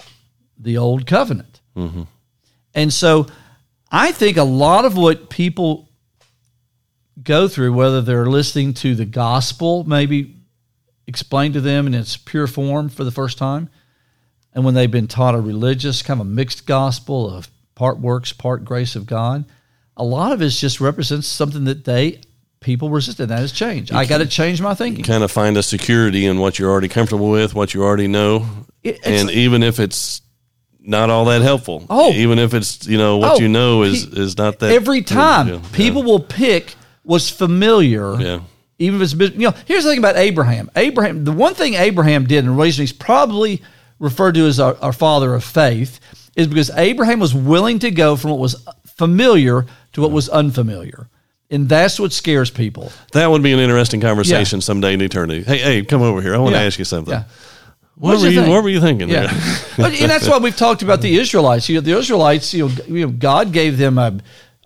the 0.58 0.78
old 0.78 1.06
covenant. 1.06 1.60
And 2.76 2.92
so 2.94 3.28
I 3.92 4.12
think 4.12 4.38
a 4.38 4.44
lot 4.44 4.86
of 4.86 4.98
what 4.98 5.30
people 5.30 5.88
go 7.24 7.48
through, 7.48 7.74
whether 7.74 8.02
they're 8.02 8.26
listening 8.26 8.74
to 8.76 8.96
the 8.96 9.06
gospel, 9.06 9.84
maybe 9.86 10.36
explained 11.08 11.54
to 11.56 11.62
them 11.62 11.88
in 11.88 11.94
its 11.94 12.18
pure 12.18 12.48
form 12.48 12.90
for 12.90 13.04
the 13.04 13.12
first 13.12 13.38
time, 13.38 13.70
and 14.54 14.64
when 14.66 14.74
they've 14.74 14.90
been 14.92 15.08
taught 15.08 15.36
a 15.36 15.40
religious, 15.40 16.02
kind 16.02 16.20
of 16.22 16.28
a 16.28 16.30
mixed 16.30 16.66
gospel 16.66 17.30
of 17.30 17.50
part 17.76 18.00
works, 18.00 18.34
part 18.34 18.66
grace 18.66 18.96
of 18.96 19.06
God, 19.06 19.46
a 19.96 20.04
lot 20.04 20.32
of 20.32 20.42
it 20.42 20.50
just 20.50 20.80
represents 20.82 21.28
something 21.28 21.66
that 21.66 21.86
they 21.86 22.22
people 22.62 22.90
resist, 22.90 23.20
and 23.20 23.30
that 23.30 23.42
is 23.42 23.52
change. 23.54 23.92
I 23.92 24.06
got 24.06 24.18
to 24.18 24.26
change 24.26 24.62
my 24.62 24.74
thinking. 24.74 25.04
kind 25.04 25.24
of 25.24 25.32
find 25.32 25.56
a 25.58 25.64
security 25.64 26.26
in 26.26 26.40
what 26.40 26.60
you're 26.60 26.70
already 26.70 26.90
comfortable 26.90 27.30
with, 27.30 27.54
what 27.56 27.74
you 27.74 27.84
already 27.84 28.08
know, 28.08 28.46
It- 28.84 29.00
and 29.06 29.30
even 29.32 29.64
if 29.64 29.80
it's 29.80 30.22
not 30.82 31.10
all 31.10 31.26
that 31.26 31.42
helpful, 31.42 31.86
Oh. 31.90 32.12
even 32.12 32.40
if 32.40 32.54
it's 32.54 32.88
you 32.88 32.98
know 32.98 33.18
what 33.18 33.38
Oh, 33.38 33.40
you 33.40 33.48
know 33.50 33.84
is 33.84 34.06
is 34.06 34.38
not 34.38 34.60
that 34.60 34.72
Every 34.72 35.02
time 35.04 35.48
yeah, 35.48 35.60
people 35.74 36.04
will 36.04 36.20
pick 36.20 36.76
what's 37.04 37.30
familiar. 37.30 38.20
yeah, 38.20 38.40
even 38.78 39.02
if 39.02 39.14
it's 39.14 39.34
you 39.36 39.48
know 39.48 39.54
here's 39.66 39.84
the 39.84 39.90
thing 39.90 40.00
about 40.00 40.16
abraham 40.18 40.70
abraham 40.76 41.24
the 41.26 41.32
one 41.34 41.54
thing 41.54 41.74
abraham 41.76 42.26
did 42.26 42.40
and 42.46 42.48
the 42.58 42.62
reason 42.64 42.82
he's 42.84 42.94
probably 42.94 43.62
referred 44.00 44.34
to 44.36 44.46
as 44.48 44.60
our, 44.60 44.76
our 44.82 44.94
father 44.94 45.34
of 45.36 45.44
faith 45.44 46.00
is 46.36 46.48
because 46.48 46.72
abraham 46.78 47.20
was 47.20 47.34
willing 47.34 47.80
to 47.80 47.92
go 47.92 48.16
from 48.16 48.32
what 48.32 48.40
was 48.40 48.66
familiar 48.86 49.66
to 49.94 50.02
what 50.02 50.12
was 50.12 50.30
unfamiliar 50.30 51.10
and 51.52 51.68
that's 51.68 52.00
what 52.00 52.12
scares 52.14 52.50
people 52.50 52.92
that 53.14 53.30
would 53.30 53.42
be 53.44 53.52
an 53.52 53.60
interesting 53.60 54.02
conversation 54.02 54.62
someday 54.62 54.94
in 54.94 55.02
eternity. 55.02 55.44
Hey, 55.44 55.58
hey, 55.58 55.84
come 55.84 56.02
over 56.02 56.22
here. 56.22 56.36
I 56.36 56.38
want 56.38 56.54
to 56.54 56.62
ask 56.62 56.78
you 56.78 56.86
something. 56.86 57.14
Yeah. 57.14 57.24
What 57.96 58.12
What'd 58.12 58.22
were 58.22 58.30
you 58.30 58.42
you? 58.44 58.50
What 58.50 58.64
were 58.64 58.70
you 58.70 58.80
thinking? 58.80 59.10
Yeah, 59.10 59.30
and 59.78 60.10
that's 60.10 60.28
why 60.28 60.38
we've 60.38 60.56
talked 60.56 60.84
about 60.84 61.02
the 61.02 61.18
Israelites. 61.18 61.68
You 61.68 61.76
know, 61.76 61.82
the 61.82 61.98
Israelites, 61.98 62.54
you 62.54 62.68
know, 62.68 62.70
g- 62.70 62.84
you 62.88 63.06
know, 63.06 63.12
God 63.12 63.52
gave 63.52 63.78
them 63.78 63.98
a, 63.98 64.18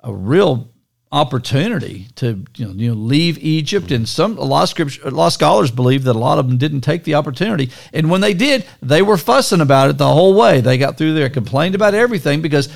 a 0.03 0.13
real 0.13 0.69
opportunity 1.13 2.08
to 2.15 2.43
you 2.58 2.65
know, 2.65 2.71
you 2.73 2.89
know 2.89 2.95
leave 2.95 3.38
Egypt, 3.38 3.91
and 3.91 4.10
some 4.10 4.38
a 4.38 4.43
lot 4.43 4.63
of 4.63 4.69
scripture, 4.69 5.08
a 5.08 5.12
lot 5.12 5.28
of 5.28 5.34
scholars 5.34 5.71
believe 5.71 6.04
that 6.04 6.15
a 6.15 6.19
lot 6.19 6.39
of 6.39 6.47
them 6.47 6.58
didn't 6.58 6.82
take 6.82 7.04
the 7.06 7.13
opportunity, 7.15 7.69
and 7.93 8.10
when 8.10 8.19
they 8.21 8.34
did, 8.34 8.65
they 8.82 9.02
were 9.02 9.17
fussing 9.17 9.62
about 9.62 9.89
it 9.89 9.97
the 9.97 10.12
whole 10.12 10.34
way. 10.34 10.60
They 10.60 10.78
got 10.78 10.97
through 10.97 11.13
there, 11.13 11.30
complained 11.30 11.76
about 11.76 11.93
everything 11.93 12.41
because 12.41 12.67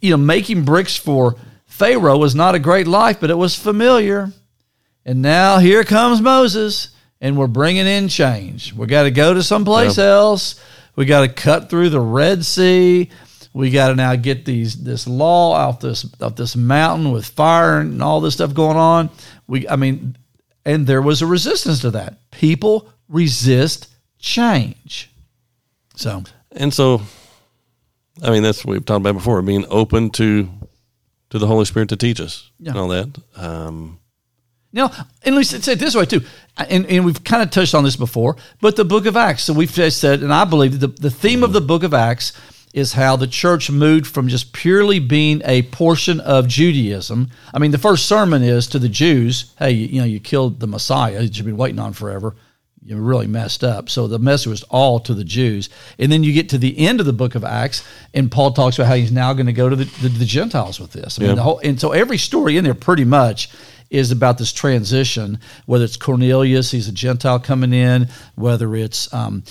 you 0.00 0.10
know 0.10 0.16
making 0.16 0.64
bricks 0.64 0.96
for 0.96 1.36
Pharaoh 1.66 2.18
was 2.18 2.34
not 2.34 2.54
a 2.54 2.58
great 2.58 2.86
life, 2.86 3.20
but 3.20 3.30
it 3.30 3.38
was 3.38 3.54
familiar. 3.54 4.32
And 5.04 5.20
now 5.20 5.58
here 5.58 5.84
comes 5.84 6.20
Moses, 6.20 6.88
and 7.20 7.36
we're 7.36 7.46
bringing 7.46 7.86
in 7.86 8.08
change. 8.08 8.72
We 8.72 8.86
got 8.86 9.02
to 9.02 9.10
go 9.10 9.34
to 9.34 9.42
someplace 9.42 9.98
Yeah. 9.98 10.04
else. 10.04 10.60
We 10.96 11.06
got 11.06 11.22
to 11.22 11.28
cut 11.28 11.70
through 11.70 11.88
the 11.90 12.00
Red 12.00 12.44
Sea. 12.44 13.10
We 13.54 13.70
got 13.70 13.88
to 13.88 13.94
now 13.94 14.16
get 14.16 14.44
these 14.44 14.82
this 14.82 15.06
law 15.06 15.52
off 15.52 15.80
this 15.80 16.06
off 16.20 16.36
this 16.36 16.56
mountain 16.56 17.12
with 17.12 17.26
fire 17.26 17.80
and 17.80 18.02
all 18.02 18.20
this 18.20 18.34
stuff 18.34 18.54
going 18.54 18.76
on. 18.78 19.10
We, 19.46 19.68
I 19.68 19.76
mean, 19.76 20.16
and 20.64 20.86
there 20.86 21.02
was 21.02 21.20
a 21.22 21.26
resistance 21.26 21.80
to 21.80 21.90
that. 21.90 22.30
People 22.30 22.88
resist 23.08 23.88
change. 24.18 25.10
So 25.94 26.22
And 26.52 26.72
so, 26.72 27.02
I 28.22 28.30
mean, 28.30 28.42
that's 28.42 28.64
what 28.64 28.72
we've 28.72 28.84
talked 28.84 29.00
about 29.02 29.14
before. 29.14 29.42
Being 29.42 29.66
open 29.68 30.10
to 30.10 30.48
to 31.30 31.38
the 31.38 31.46
Holy 31.46 31.64
Spirit 31.64 31.88
to 31.90 31.96
teach 31.96 32.20
us 32.20 32.50
Yeah. 32.58 32.70
and 32.70 32.78
all 32.80 32.88
that. 32.88 33.08
Um, 33.36 33.98
Now, 34.72 34.90
and 35.22 35.34
let's 35.34 35.48
say 35.50 35.72
it 35.72 35.78
this 35.78 35.94
way 35.94 36.04
too, 36.06 36.22
and, 36.56 36.86
and 36.86 37.04
we've 37.04 37.22
kind 37.24 37.42
of 37.42 37.50
touched 37.50 37.74
on 37.74 37.84
this 37.84 37.96
before, 37.96 38.36
but 38.60 38.76
the 38.76 38.84
book 38.84 39.04
of 39.06 39.16
Acts. 39.16 39.42
So 39.44 39.52
we've 39.52 39.72
just 39.72 39.98
said, 39.98 40.22
and 40.22 40.32
I 40.32 40.44
believe 40.44 40.78
that 40.80 40.96
the, 40.96 41.02
the 41.02 41.10
theme 41.10 41.42
of 41.42 41.52
the 41.52 41.60
book 41.60 41.82
of 41.82 41.92
Acts 41.94 42.32
is 42.72 42.94
how 42.94 43.16
the 43.16 43.26
church 43.26 43.70
moved 43.70 44.06
from 44.06 44.28
just 44.28 44.52
purely 44.52 44.98
being 44.98 45.42
a 45.44 45.62
portion 45.62 46.20
of 46.20 46.48
Judaism. 46.48 47.28
I 47.52 47.58
mean, 47.58 47.70
the 47.70 47.78
first 47.78 48.06
sermon 48.06 48.42
is 48.42 48.66
to 48.68 48.78
the 48.78 48.88
Jews, 48.88 49.52
hey, 49.58 49.72
you, 49.72 50.00
know, 50.00 50.06
you 50.06 50.20
killed 50.20 50.58
the 50.60 50.66
Messiah 50.66 51.18
that 51.20 51.36
you've 51.36 51.46
been 51.46 51.56
waiting 51.58 51.78
on 51.78 51.92
forever. 51.92 52.34
You 52.84 52.96
really 52.96 53.28
messed 53.28 53.62
up. 53.62 53.88
So 53.88 54.08
the 54.08 54.18
message 54.18 54.48
was 54.48 54.62
all 54.64 54.98
to 55.00 55.14
the 55.14 55.22
Jews. 55.22 55.68
And 55.98 56.10
then 56.10 56.24
you 56.24 56.32
get 56.32 56.48
to 56.48 56.58
the 56.58 56.76
end 56.78 56.98
of 56.98 57.06
the 57.06 57.12
book 57.12 57.34
of 57.34 57.44
Acts, 57.44 57.84
and 58.12 58.32
Paul 58.32 58.52
talks 58.52 58.76
about 58.78 58.88
how 58.88 58.94
he's 58.94 59.12
now 59.12 59.32
going 59.34 59.46
to 59.46 59.52
go 59.52 59.68
to 59.68 59.76
the, 59.76 59.84
the, 59.84 60.08
the 60.08 60.24
Gentiles 60.24 60.80
with 60.80 60.92
this. 60.92 61.18
I 61.18 61.22
mean, 61.22 61.28
Yeah. 61.30 61.34
the 61.36 61.42
whole, 61.42 61.58
and 61.62 61.78
so 61.78 61.92
every 61.92 62.18
story 62.18 62.56
in 62.56 62.64
there 62.64 62.74
pretty 62.74 63.04
much 63.04 63.50
is 63.90 64.10
about 64.10 64.38
this 64.38 64.52
transition, 64.52 65.38
whether 65.66 65.84
it's 65.84 65.98
Cornelius, 65.98 66.70
he's 66.70 66.88
a 66.88 66.92
Gentile 66.92 67.38
coming 67.38 67.74
in, 67.74 68.08
whether 68.34 68.74
it's, 68.74 69.12
um, 69.12 69.44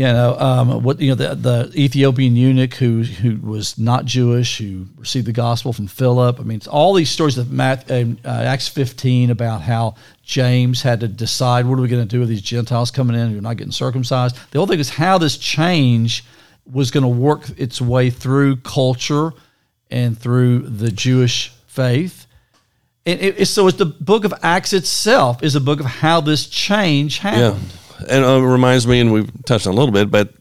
you 0.00 0.06
know, 0.06 0.34
um, 0.38 0.82
what 0.82 0.98
you 0.98 1.10
know, 1.10 1.14
the, 1.14 1.34
the 1.34 1.72
Ethiopian 1.78 2.34
eunuch 2.34 2.72
who 2.72 3.02
who 3.02 3.36
was 3.46 3.76
not 3.76 4.06
Jewish, 4.06 4.56
who 4.56 4.86
received 4.96 5.26
the 5.26 5.32
gospel 5.32 5.74
from 5.74 5.88
Philip. 5.88 6.40
I 6.40 6.42
mean, 6.42 6.56
it's 6.56 6.66
all 6.66 6.94
these 6.94 7.10
stories 7.10 7.36
of 7.36 7.52
Matt, 7.52 7.90
uh, 7.90 8.06
uh, 8.24 8.28
Acts 8.28 8.66
15 8.66 9.28
about 9.28 9.60
how 9.60 9.96
James 10.22 10.80
had 10.80 11.00
to 11.00 11.08
decide 11.08 11.66
what 11.66 11.78
are 11.78 11.82
we 11.82 11.88
going 11.88 12.02
to 12.02 12.08
do 12.08 12.18
with 12.18 12.30
these 12.30 12.40
Gentiles 12.40 12.90
coming 12.90 13.14
in 13.14 13.30
who 13.30 13.36
are 13.36 13.42
not 13.42 13.58
getting 13.58 13.72
circumcised. 13.72 14.38
The 14.52 14.58
whole 14.58 14.66
thing 14.66 14.80
is 14.80 14.88
how 14.88 15.18
this 15.18 15.36
change 15.36 16.24
was 16.64 16.90
going 16.90 17.02
to 17.02 17.08
work 17.08 17.50
its 17.58 17.78
way 17.78 18.08
through 18.08 18.56
culture 18.56 19.32
and 19.90 20.18
through 20.18 20.60
the 20.60 20.90
Jewish 20.90 21.52
faith. 21.66 22.26
And 23.04 23.20
it, 23.20 23.38
it's, 23.38 23.50
so 23.50 23.66
it's 23.66 23.76
the 23.76 23.84
book 23.84 24.24
of 24.24 24.32
Acts 24.42 24.72
itself 24.72 25.42
is 25.42 25.56
a 25.56 25.60
book 25.60 25.78
of 25.78 25.84
how 25.84 26.22
this 26.22 26.46
change 26.46 27.22
yeah, 27.22 27.32
happened. 27.32 27.72
And 28.08 28.24
uh, 28.24 28.28
it 28.28 28.42
reminds 28.46 28.86
me, 28.86 29.00
and 29.00 29.12
we've 29.12 29.30
touched 29.44 29.66
on 29.66 29.74
a 29.74 29.76
little 29.76 29.92
bit, 29.92 30.10
but 30.10 30.34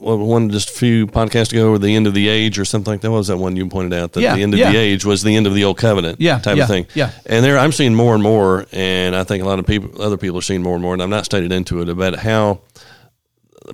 one 0.00 0.48
just 0.50 0.70
a 0.70 0.72
few 0.72 1.08
podcasts 1.08 1.50
ago, 1.50 1.70
or 1.72 1.78
the 1.78 1.96
end 1.96 2.06
of 2.06 2.14
the 2.14 2.28
age, 2.28 2.58
or 2.58 2.64
something 2.64 2.92
like 2.92 3.00
that. 3.00 3.10
What 3.10 3.18
was 3.18 3.26
that 3.28 3.36
one 3.36 3.56
you 3.56 3.68
pointed 3.68 3.98
out 3.98 4.12
that 4.12 4.20
Yeah, 4.20 4.36
the 4.36 4.42
end 4.44 4.54
of 4.54 4.60
yeah. 4.60 4.70
the 4.70 4.78
age 4.78 5.04
was 5.04 5.24
the 5.24 5.34
end 5.34 5.46
of 5.48 5.54
the 5.54 5.64
old 5.64 5.76
covenant, 5.78 6.20
Yeah, 6.20 6.38
type 6.38 6.56
yeah, 6.56 6.62
of 6.62 6.68
thing. 6.68 6.86
yeah. 6.94 7.10
And 7.26 7.44
there, 7.44 7.58
I'm 7.58 7.72
seeing 7.72 7.94
more 7.96 8.14
and 8.14 8.22
more, 8.22 8.66
and 8.72 9.16
I 9.16 9.24
think 9.24 9.42
a 9.42 9.46
lot 9.46 9.58
of 9.58 9.66
people, 9.66 10.00
other 10.00 10.16
people, 10.16 10.38
are 10.38 10.42
seeing 10.42 10.62
more 10.62 10.74
and 10.74 10.82
more. 10.82 10.92
And 10.94 11.02
I'm 11.02 11.10
not 11.10 11.24
stated 11.24 11.50
into 11.50 11.80
it 11.82 11.88
about 11.88 12.16
how 12.16 12.60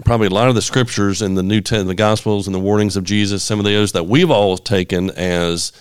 probably 0.05 0.27
a 0.29 0.31
lot 0.31 0.49
of 0.49 0.55
the 0.55 0.63
scriptures 0.63 1.21
in 1.21 1.35
the 1.35 1.43
New 1.43 1.61
Testament, 1.61 1.89
the 1.89 1.95
Gospels, 1.95 2.47
and 2.49 2.55
the 2.55 2.59
warnings 2.61 2.97
of 2.97 3.05
Jesus, 3.05 3.43
some 3.43 3.59
of 3.59 3.65
those 3.67 3.93
that 3.93 4.05
we've 4.05 4.31
all 4.31 4.57
taken 4.57 5.11
as 5.11 5.73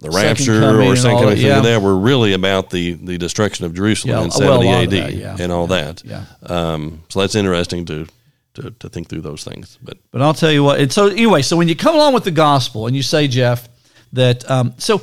the 0.00 0.10
rapture 0.10 0.80
or 0.80 0.96
second 0.96 1.18
coming, 1.18 1.38
yeah. 1.38 1.56
like 1.56 1.64
that 1.64 1.82
were 1.82 1.96
really 1.96 2.32
about 2.32 2.70
the 2.70 2.94
the 2.94 3.18
destruction 3.18 3.66
of 3.66 3.74
Jerusalem 3.74 4.16
Yeah, 4.16 4.24
in 4.24 4.30
70 4.30 4.66
lot 4.66 4.82
AD 4.82 4.90
that, 4.90 5.14
yeah. 5.14 5.36
and 5.38 5.52
all 5.52 5.66
that. 5.68 6.02
Yeah. 6.04 6.24
Um, 6.42 7.02
so 7.08 7.20
that's 7.20 7.34
interesting 7.34 7.84
to, 7.86 8.06
to 8.54 8.70
to 8.70 8.88
think 8.88 9.08
through 9.08 9.20
those 9.20 9.44
things. 9.44 9.78
But 9.82 9.98
But 10.10 10.22
I'll 10.22 10.34
tell 10.34 10.50
you 10.50 10.64
what. 10.64 10.80
And 10.80 10.90
so 10.90 11.08
anyway, 11.08 11.42
so 11.42 11.56
when 11.56 11.68
you 11.68 11.76
come 11.76 11.94
along 11.94 12.14
with 12.14 12.24
the 12.24 12.30
gospel 12.30 12.86
and 12.86 12.96
you 12.96 13.02
say, 13.02 13.28
Jeff, 13.28 13.68
that 14.14 14.50
um, 14.50 14.74
so 14.78 15.02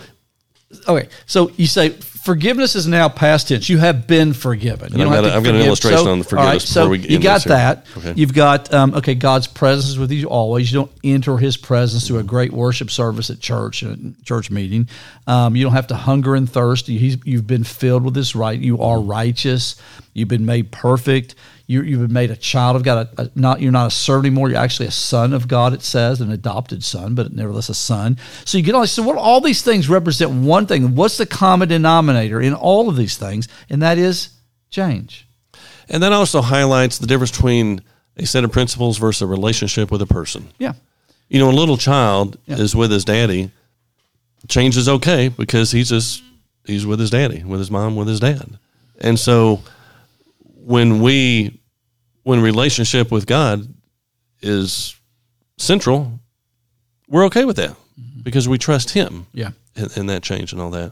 okay, 0.87 1.09
so 1.27 1.51
you 1.57 1.67
say 1.67 1.91
forgiveness 2.27 2.75
is 2.75 2.85
now 2.87 3.07
past 3.07 3.47
tense. 3.47 3.69
You 3.69 3.77
have 3.77 4.05
been 4.05 4.33
forgiven. 4.33 4.91
You 4.91 4.99
I've 5.05 5.05
don't 5.05 5.13
have 5.13 5.23
got 5.23 5.27
a- 5.27 5.31
to 5.31 5.37
I've 5.37 5.43
got 5.45 5.55
an 5.55 5.61
illustration 5.61 5.97
So- 5.99 6.11
on 6.11 6.19
the 6.19 6.25
all 6.37 6.43
right, 6.43 6.61
forgiveness 6.61 6.69
so 6.69 6.81
before 6.81 6.89
we 6.91 6.99
you 7.07 7.15
end 7.15 7.23
got 7.23 7.33
this 7.35 7.43
that. 7.45 7.85
Okay. 7.97 8.13
You've 8.17 8.33
got 8.33 8.73
um, 8.73 8.93
okay. 8.95 9.15
God's 9.15 9.47
presence 9.47 9.87
is 9.87 9.97
with 9.97 10.11
you 10.11 10.27
always. 10.27 10.69
You 10.71 10.79
don't 10.79 10.91
enter 11.05 11.37
His 11.37 11.55
presence 11.55 12.05
through 12.05 12.19
a 12.19 12.23
great 12.23 12.51
worship 12.51 12.91
service 12.91 13.29
at 13.29 13.39
church, 13.39 13.81
a 13.81 13.97
church 14.25 14.51
meeting. 14.51 14.89
Um, 15.25 15.55
you 15.55 15.63
don't 15.63 15.73
have 15.73 15.87
to 15.87 15.95
hunger 15.95 16.35
and 16.35 16.49
thirst. 16.49 16.89
You- 16.89 16.99
He's, 16.99 17.17
you've 17.25 17.47
been 17.47 17.63
filled 17.63 18.03
with 18.03 18.15
His 18.15 18.35
right. 18.35 18.59
You 18.59 18.81
are 18.81 18.99
righteous. 18.99 19.81
You've 20.13 20.27
been 20.27 20.45
made 20.45 20.71
perfect. 20.71 21.35
You, 21.69 21.81
you've 21.81 21.99
been 21.99 22.13
made 22.13 22.31
a 22.31 22.35
child 22.37 22.77
of 22.77 22.83
God. 22.83 23.09
A, 23.17 23.23
a- 23.23 23.31
not 23.35 23.59
you're 23.61 23.73
not 23.73 23.87
a 23.87 23.91
servant 23.91 24.27
anymore. 24.27 24.49
You're 24.49 24.57
actually 24.57 24.87
a 24.87 24.91
son 24.91 25.33
of 25.33 25.47
God. 25.49 25.73
It 25.73 25.81
says 25.83 26.21
an 26.21 26.31
adopted 26.31 26.81
son, 26.83 27.13
but 27.13 27.33
nevertheless 27.33 27.67
a 27.69 27.73
son. 27.73 28.17
So 28.45 28.57
you 28.57 28.63
get 28.63 28.73
all. 28.73 28.87
So 28.87 29.03
what 29.03 29.17
all 29.17 29.41
these 29.41 29.61
things 29.61 29.89
represent 29.89 30.31
one 30.31 30.65
thing. 30.65 30.95
What's 30.95 31.17
the 31.17 31.25
common 31.25 31.67
denominator 31.67 32.39
in 32.39 32.53
all 32.53 32.87
of 32.87 32.95
these 32.95 33.17
things? 33.17 33.47
And 33.69 33.81
that 33.81 33.97
is 33.97 34.29
change. 34.69 35.27
and 35.89 36.01
that 36.03 36.13
also 36.13 36.41
highlights 36.41 36.97
the 36.99 37.07
difference 37.07 37.31
between 37.31 37.81
a 38.15 38.25
set 38.25 38.43
of 38.43 38.51
principles 38.51 38.97
versus 38.97 39.21
a 39.21 39.27
relationship 39.27 39.91
with 39.91 40.01
a 40.01 40.07
person. 40.07 40.49
Yeah. 40.59 40.73
You 41.29 41.39
know, 41.39 41.49
a 41.49 41.51
little 41.51 41.77
child 41.77 42.37
is 42.47 42.73
with 42.75 42.91
his 42.91 43.03
daddy. 43.03 43.51
Change 44.47 44.77
is 44.77 44.87
okay 44.87 45.27
because 45.27 45.71
he's 45.71 45.89
just 45.89 46.23
he's 46.65 46.85
with 46.85 46.99
his 46.99 47.09
daddy, 47.09 47.43
with 47.43 47.59
his 47.59 47.69
mom, 47.69 47.97
with 47.97 48.07
his 48.07 48.21
dad. 48.21 48.57
And 49.01 49.19
so 49.19 49.61
when 50.67 51.01
we 51.01 51.61
when 52.23 52.41
relationship 52.41 53.09
with 53.09 53.25
God 53.25 53.65
is 54.41 54.95
central, 55.57 56.19
we're 57.07 57.23
okay 57.25 57.45
with 57.45 57.55
that 57.55 57.75
because 58.21 58.49
we 58.49 58.57
trust 58.57 58.89
him 58.89 59.27
Yeah. 59.33 59.51
in, 59.77 59.87
in 59.95 60.05
that 60.07 60.23
change 60.23 60.51
and 60.51 60.61
all 60.61 60.69
that. 60.71 60.91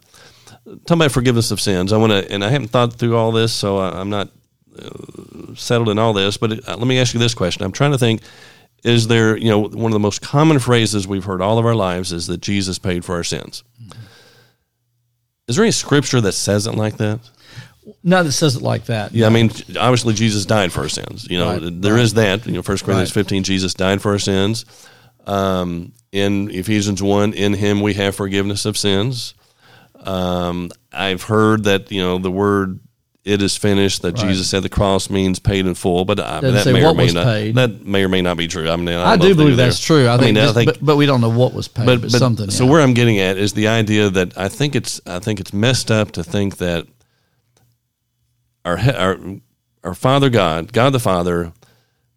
Talking 0.65 1.01
about 1.01 1.11
forgiveness 1.11 1.51
of 1.51 1.59
sins, 1.59 1.91
I 1.91 1.97
want 1.97 2.13
to, 2.13 2.31
and 2.31 2.41
I 2.43 2.49
haven't 2.49 2.69
thought 2.69 2.93
through 2.93 3.17
all 3.17 3.33
this, 3.33 3.51
so 3.53 3.77
I, 3.77 3.99
I'm 3.99 4.09
not 4.09 4.29
uh, 4.81 5.53
settled 5.55 5.89
in 5.89 5.99
all 5.99 6.13
this. 6.13 6.37
But 6.37 6.51
uh, 6.67 6.77
let 6.77 6.87
me 6.87 6.97
ask 6.97 7.13
you 7.13 7.19
this 7.19 7.33
question: 7.35 7.65
I'm 7.65 7.73
trying 7.73 7.91
to 7.91 7.97
think: 7.97 8.21
Is 8.85 9.07
there, 9.07 9.35
you 9.37 9.49
know, 9.49 9.59
one 9.59 9.91
of 9.91 9.93
the 9.93 9.99
most 9.99 10.21
common 10.21 10.57
phrases 10.59 11.05
we've 11.05 11.25
heard 11.25 11.41
all 11.41 11.59
of 11.59 11.65
our 11.65 11.75
lives 11.75 12.13
is 12.13 12.27
that 12.27 12.39
Jesus 12.41 12.79
paid 12.79 13.03
for 13.03 13.15
our 13.15 13.23
sins? 13.25 13.63
Is 15.49 15.57
there 15.57 15.65
any 15.65 15.71
scripture 15.71 16.21
that 16.21 16.31
says 16.31 16.65
it 16.65 16.75
like 16.75 16.97
that? 16.97 17.19
No, 18.03 18.23
that 18.23 18.31
says 18.31 18.55
it 18.55 18.61
like 18.61 18.85
that. 18.85 19.13
Yeah, 19.13 19.27
I 19.27 19.29
mean, 19.29 19.51
obviously 19.79 20.13
Jesus 20.13 20.45
died 20.45 20.71
for 20.71 20.81
our 20.81 20.89
sins. 20.89 21.27
You 21.29 21.37
know, 21.39 21.59
Right, 21.59 21.81
there 21.81 21.97
is 21.97 22.15
that. 22.15 22.45
You 22.45 22.53
know, 22.53 22.61
First 22.61 22.83
Corinthians 22.83 23.11
Right. 23.15 23.23
15, 23.23 23.43
Jesus 23.43 23.73
died 23.73 24.01
for 24.01 24.11
our 24.11 24.19
sins. 24.19 24.65
Um, 25.27 25.93
in 26.11 26.49
Ephesians 26.51 27.01
1, 27.01 27.33
in 27.33 27.53
him 27.53 27.81
we 27.81 27.93
have 27.95 28.15
forgiveness 28.15 28.65
of 28.65 28.77
sins. 28.77 29.33
Um, 29.99 30.71
I've 30.91 31.23
heard 31.23 31.63
that, 31.65 31.91
you 31.91 32.01
know, 32.01 32.19
the 32.19 32.31
word 32.31 32.79
it 33.25 33.41
is 33.41 33.57
finished 33.57 34.03
that 34.03 34.15
Jesus 34.15 34.47
said 34.47 34.61
the 34.61 34.69
cross 34.69 35.09
means 35.09 35.39
paid 35.39 35.65
in 35.65 35.73
full, 35.73 36.05
but 36.05 36.19
I, 36.19 36.41
that 36.41 36.67
may 36.67 36.85
or 36.85 36.93
may 36.93 37.11
not 37.11 37.25
paid. 37.25 37.55
that 37.55 37.83
may 37.83 38.03
or 38.03 38.07
may 38.07 38.21
not 38.21 38.37
be 38.37 38.47
true. 38.47 38.69
I 38.69 38.75
mean, 38.75 38.89
I, 38.89 39.13
I 39.13 39.17
do 39.17 39.33
believe 39.33 39.57
there. 39.57 39.65
that's 39.65 39.79
true. 39.79 40.07
I 40.07 40.17
think, 40.17 40.35
mean, 40.35 40.43
just- 40.43 40.53
but, 40.53 40.77
but 40.79 40.95
we 40.95 41.07
don't 41.07 41.21
know 41.21 41.31
what 41.31 41.51
was 41.51 41.67
paid. 41.67 41.87
But, 41.87 42.01
but, 42.01 42.11
but 42.11 42.19
something. 42.19 42.51
so 42.51 42.65
yeah. 42.65 42.69
where 42.69 42.81
I'm 42.81 42.93
getting 42.93 43.17
at 43.17 43.37
is 43.37 43.53
the 43.53 43.67
idea 43.67 44.11
that 44.11 44.37
I 44.37 44.47
think 44.47 44.75
it's 44.75 45.01
I 45.07 45.17
think 45.17 45.39
it's 45.39 45.53
messed 45.53 45.89
up 45.89 46.11
to 46.11 46.23
think 46.23 46.57
that 46.57 46.85
our 48.65 48.77
our 48.77 49.17
our 49.83 49.93
Father 49.93 50.29
God, 50.29 50.73
God 50.73 50.91
the 50.93 50.99
Father, 50.99 51.53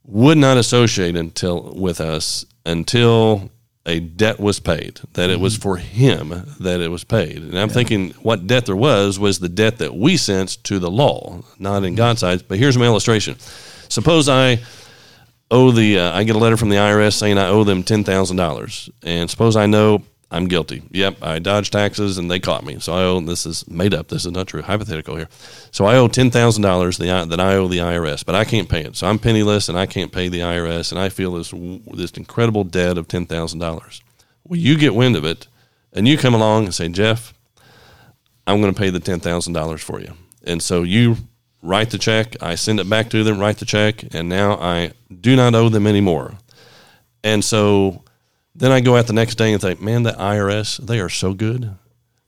would 0.05 0.39
not 0.39 0.57
associate 0.57 1.17
until 1.17 1.73
with 1.75 2.01
us 2.01 2.47
until 2.65 3.51
a 3.87 4.01
debt 4.01 4.39
was 4.41 4.61
paid. 4.61 5.01
That 5.15 5.31
it 5.31 5.41
was 5.41 5.55
Mm-hmm. 5.55 5.63
for 5.63 5.77
Him 5.77 6.29
that 6.61 6.81
it 6.81 6.91
was 6.91 7.05
paid. 7.05 7.39
And 7.39 7.59
I'm 7.59 7.69
thinking 7.69 8.11
what 8.23 8.47
debt 8.47 8.67
there 8.67 8.77
was 8.77 9.19
was 9.19 9.39
the 9.39 9.49
debt 9.49 9.79
that 9.79 9.95
we 9.95 10.17
sensed 10.17 10.65
to 10.65 10.79
the 10.79 10.91
law, 10.91 11.43
not 11.59 11.85
in 11.85 11.95
God's 11.95 12.23
eyes. 12.23 12.43
But 12.43 12.59
here's 12.59 12.77
my 12.77 12.85
illustration. 12.87 13.37
Suppose 13.89 14.29
I 14.29 14.61
owe 15.51 15.71
the 15.71 15.99
uh, 15.99 16.19
I 16.19 16.25
get 16.25 16.37
a 16.37 16.39
letter 16.39 16.57
from 16.59 16.69
the 16.69 16.77
IRS 16.77 17.15
saying 17.15 17.39
I 17.39 17.49
owe 17.49 17.65
them 17.65 17.83
ten 17.83 18.05
thousand 18.05 18.37
dollars, 18.37 18.91
and 19.03 19.31
suppose 19.31 19.57
I 19.57 19.67
know 19.67 20.03
I'm 20.31 20.47
guilty. 20.47 20.83
Yep, 20.91 21.23
I 21.23 21.39
dodged 21.39 21.73
taxes 21.73 22.19
and 22.19 22.31
they 22.31 22.39
caught 22.39 22.65
me, 22.65 22.79
so 22.81 22.93
I 22.93 23.03
owe. 23.05 23.21
This 23.21 23.47
is 23.47 23.67
made 23.67 23.95
up. 23.95 24.09
This 24.09 24.27
is 24.27 24.33
not 24.33 24.47
true. 24.47 24.61
Hypothetical 24.61 25.17
here. 25.17 25.29
So 25.71 25.87
I 25.87 25.97
owe 25.97 26.09
ten 26.09 26.31
thousand 26.31 26.63
dollars 26.63 26.99
that 26.99 27.41
I 27.41 27.55
owe 27.55 27.69
the 27.69 27.79
IRS, 27.79 28.27
but 28.27 28.35
I 28.35 28.45
can't 28.45 28.69
pay 28.69 28.83
it. 28.83 28.95
So 28.97 29.07
I'm 29.07 29.19
penniless 29.19 29.71
and 29.71 29.79
I 29.79 29.87
can't 29.87 30.13
pay 30.13 30.29
the 30.29 30.41
IRS, 30.41 30.93
and 30.93 31.01
I 31.01 31.09
feel 31.09 31.33
this 31.33 31.51
this 31.95 32.11
incredible 32.13 32.65
debt 32.65 32.99
of 32.99 33.09
ten 33.09 33.25
thousand 33.25 33.61
dollars. 33.61 34.03
Well, 34.45 34.59
you 34.59 34.77
get 34.77 34.95
wind 34.95 35.17
of 35.17 35.25
it, 35.25 35.47
and 35.95 36.07
you 36.07 36.19
come 36.19 36.35
along 36.35 36.65
and 36.65 36.75
say, 36.75 36.89
Jeff, 36.89 37.33
I'm 38.47 38.61
going 38.61 38.73
to 38.73 38.79
pay 38.79 38.91
the 38.91 39.01
ten 39.01 39.21
thousand 39.21 39.55
dollars 39.55 39.81
for 39.83 39.99
you, 39.99 40.13
and 40.45 40.63
so 40.63 40.83
you 40.83 41.17
write 41.63 41.89
the 41.89 41.99
check. 41.99 42.37
I 42.43 42.55
send 42.55 42.81
it 42.81 42.89
back 42.89 43.09
to 43.11 43.25
them, 43.25 43.39
write 43.39 43.59
the 43.59 43.65
check, 43.65 44.05
and 44.15 44.29
now 44.29 44.57
I 44.57 44.93
do 45.21 45.37
not 45.37 45.55
owe 45.55 45.71
them 45.71 45.87
anymore. 45.87 46.35
And 47.25 47.43
so 47.43 48.05
then 48.59 48.73
I 48.73 48.81
go 48.81 48.97
out 48.97 49.07
the 49.07 49.13
next 49.13 49.37
day 49.37 49.53
and 49.53 49.63
think, 49.63 49.81
man, 49.81 50.03
the 50.03 50.13
IRS, 50.13 50.85
they 50.85 50.99
are 50.99 51.09
so 51.09 51.33
good. 51.33 51.77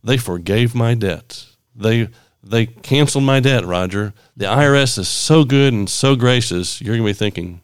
They 0.03 0.17
forgave 0.17 0.75
my 0.75 0.95
debt. 0.95 1.45
They 1.75 2.09
they 2.43 2.67
canceled 2.67 3.25
my 3.25 3.41
debt, 3.41 3.67
Roger. 3.67 4.15
The 4.37 4.47
IRS 4.47 4.99
is 4.99 5.09
so 5.09 5.45
good 5.45 5.75
and 5.75 5.91
so 5.91 6.17
gracious. 6.17 6.81
You're 6.81 6.97
gonna 6.97 7.07
be 7.07 7.13
thinking, 7.13 7.61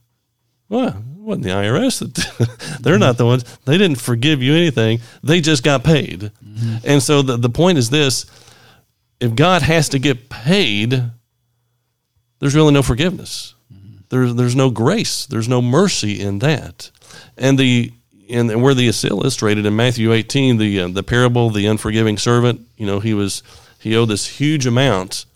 well, 0.69 0.89
it 0.89 0.95
wasn't 1.21 1.45
the 1.45 1.51
IRS 1.51 2.01
that 2.01 2.79
they're 2.81 2.99
not 2.99 3.17
the 3.17 3.25
ones. 3.25 3.45
They 3.65 3.79
didn't 3.79 4.01
forgive 4.01 4.43
you 4.43 4.55
anything. 4.55 4.99
They 5.23 5.41
just 5.41 5.63
got 5.63 5.85
paid. 5.85 6.33
Mm-hmm. 6.45 6.77
And 6.85 7.03
so 7.03 7.23
the, 7.23 7.37
the 7.37 7.49
point 7.49 7.79
is 7.79 7.89
this 7.89 8.27
if 9.21 9.35
God 9.35 9.63
has 9.63 9.89
to 9.91 9.99
get 9.99 10.29
paid, 10.29 11.05
there's 12.41 12.55
really 12.55 12.73
no 12.73 12.83
forgiveness. 12.83 13.55
Mm-hmm. 13.73 13.97
There's 14.09 14.35
there's 14.35 14.57
no 14.57 14.71
grace. 14.71 15.25
There's 15.25 15.49
no 15.49 15.63
mercy 15.63 16.21
in 16.21 16.41
that. 16.41 16.91
And 17.39 17.57
the 17.57 17.93
and 18.29 18.63
where 18.63 18.75
the 18.75 18.87
is 18.87 19.05
illustrated 19.05 19.67
in 19.67 19.77
Matthew 19.77 20.13
18, 20.13 20.59
the 20.59 20.81
uh, 20.81 20.89
the 20.89 21.03
parable, 21.03 21.49
of 21.49 21.55
the 21.55 21.67
unforgiving 21.67 22.19
servant. 22.19 22.67
You 22.77 22.87
know, 22.87 23.01
he 23.01 23.15
was 23.15 23.43
he 23.79 23.97
owed 23.97 24.09
this 24.09 24.27
huge 24.27 24.67
amount, 24.67 25.27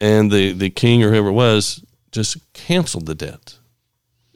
and 0.00 0.30
the 0.30 0.52
the 0.52 0.70
king 0.70 1.02
or 1.02 1.10
whoever 1.10 1.28
it 1.28 1.32
was 1.32 1.84
just 2.12 2.52
canceled 2.52 3.06
the 3.06 3.14
debt. 3.14 3.58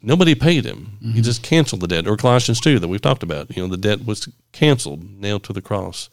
Nobody 0.05 0.35
paid 0.35 0.65
him. 0.65 0.99
He 1.01 1.21
just 1.21 1.45
canceled 1.45 1.81
the 1.81 1.87
debt. 1.87 2.09
Or 2.09 2.17
Colossians 2.17 2.61
2 2.61 2.81
that 2.81 2.89
we've 2.89 3.01
talked 3.01 3.23
about. 3.23 3.57
You 3.57 3.63
know, 3.63 3.69
the 3.69 3.77
debt 3.77 4.05
was 4.05 4.29
canceled, 4.51 5.09
nailed 5.09 5.45
to 5.45 5.53
the 5.53 5.63
cross. 5.63 6.11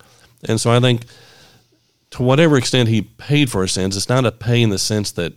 And 0.48 0.62
so 0.62 0.72
I 0.72 0.80
think 0.80 1.06
to 2.12 2.22
whatever 2.22 2.56
extent 2.56 2.90
he 2.90 3.02
paid 3.02 3.50
for 3.50 3.62
our 3.62 3.68
sins, 3.68 3.98
it's 3.98 4.08
not 4.08 4.26
a 4.26 4.32
pay 4.32 4.62
in 4.62 4.70
the 4.70 4.78
sense 4.78 5.12
that 5.14 5.34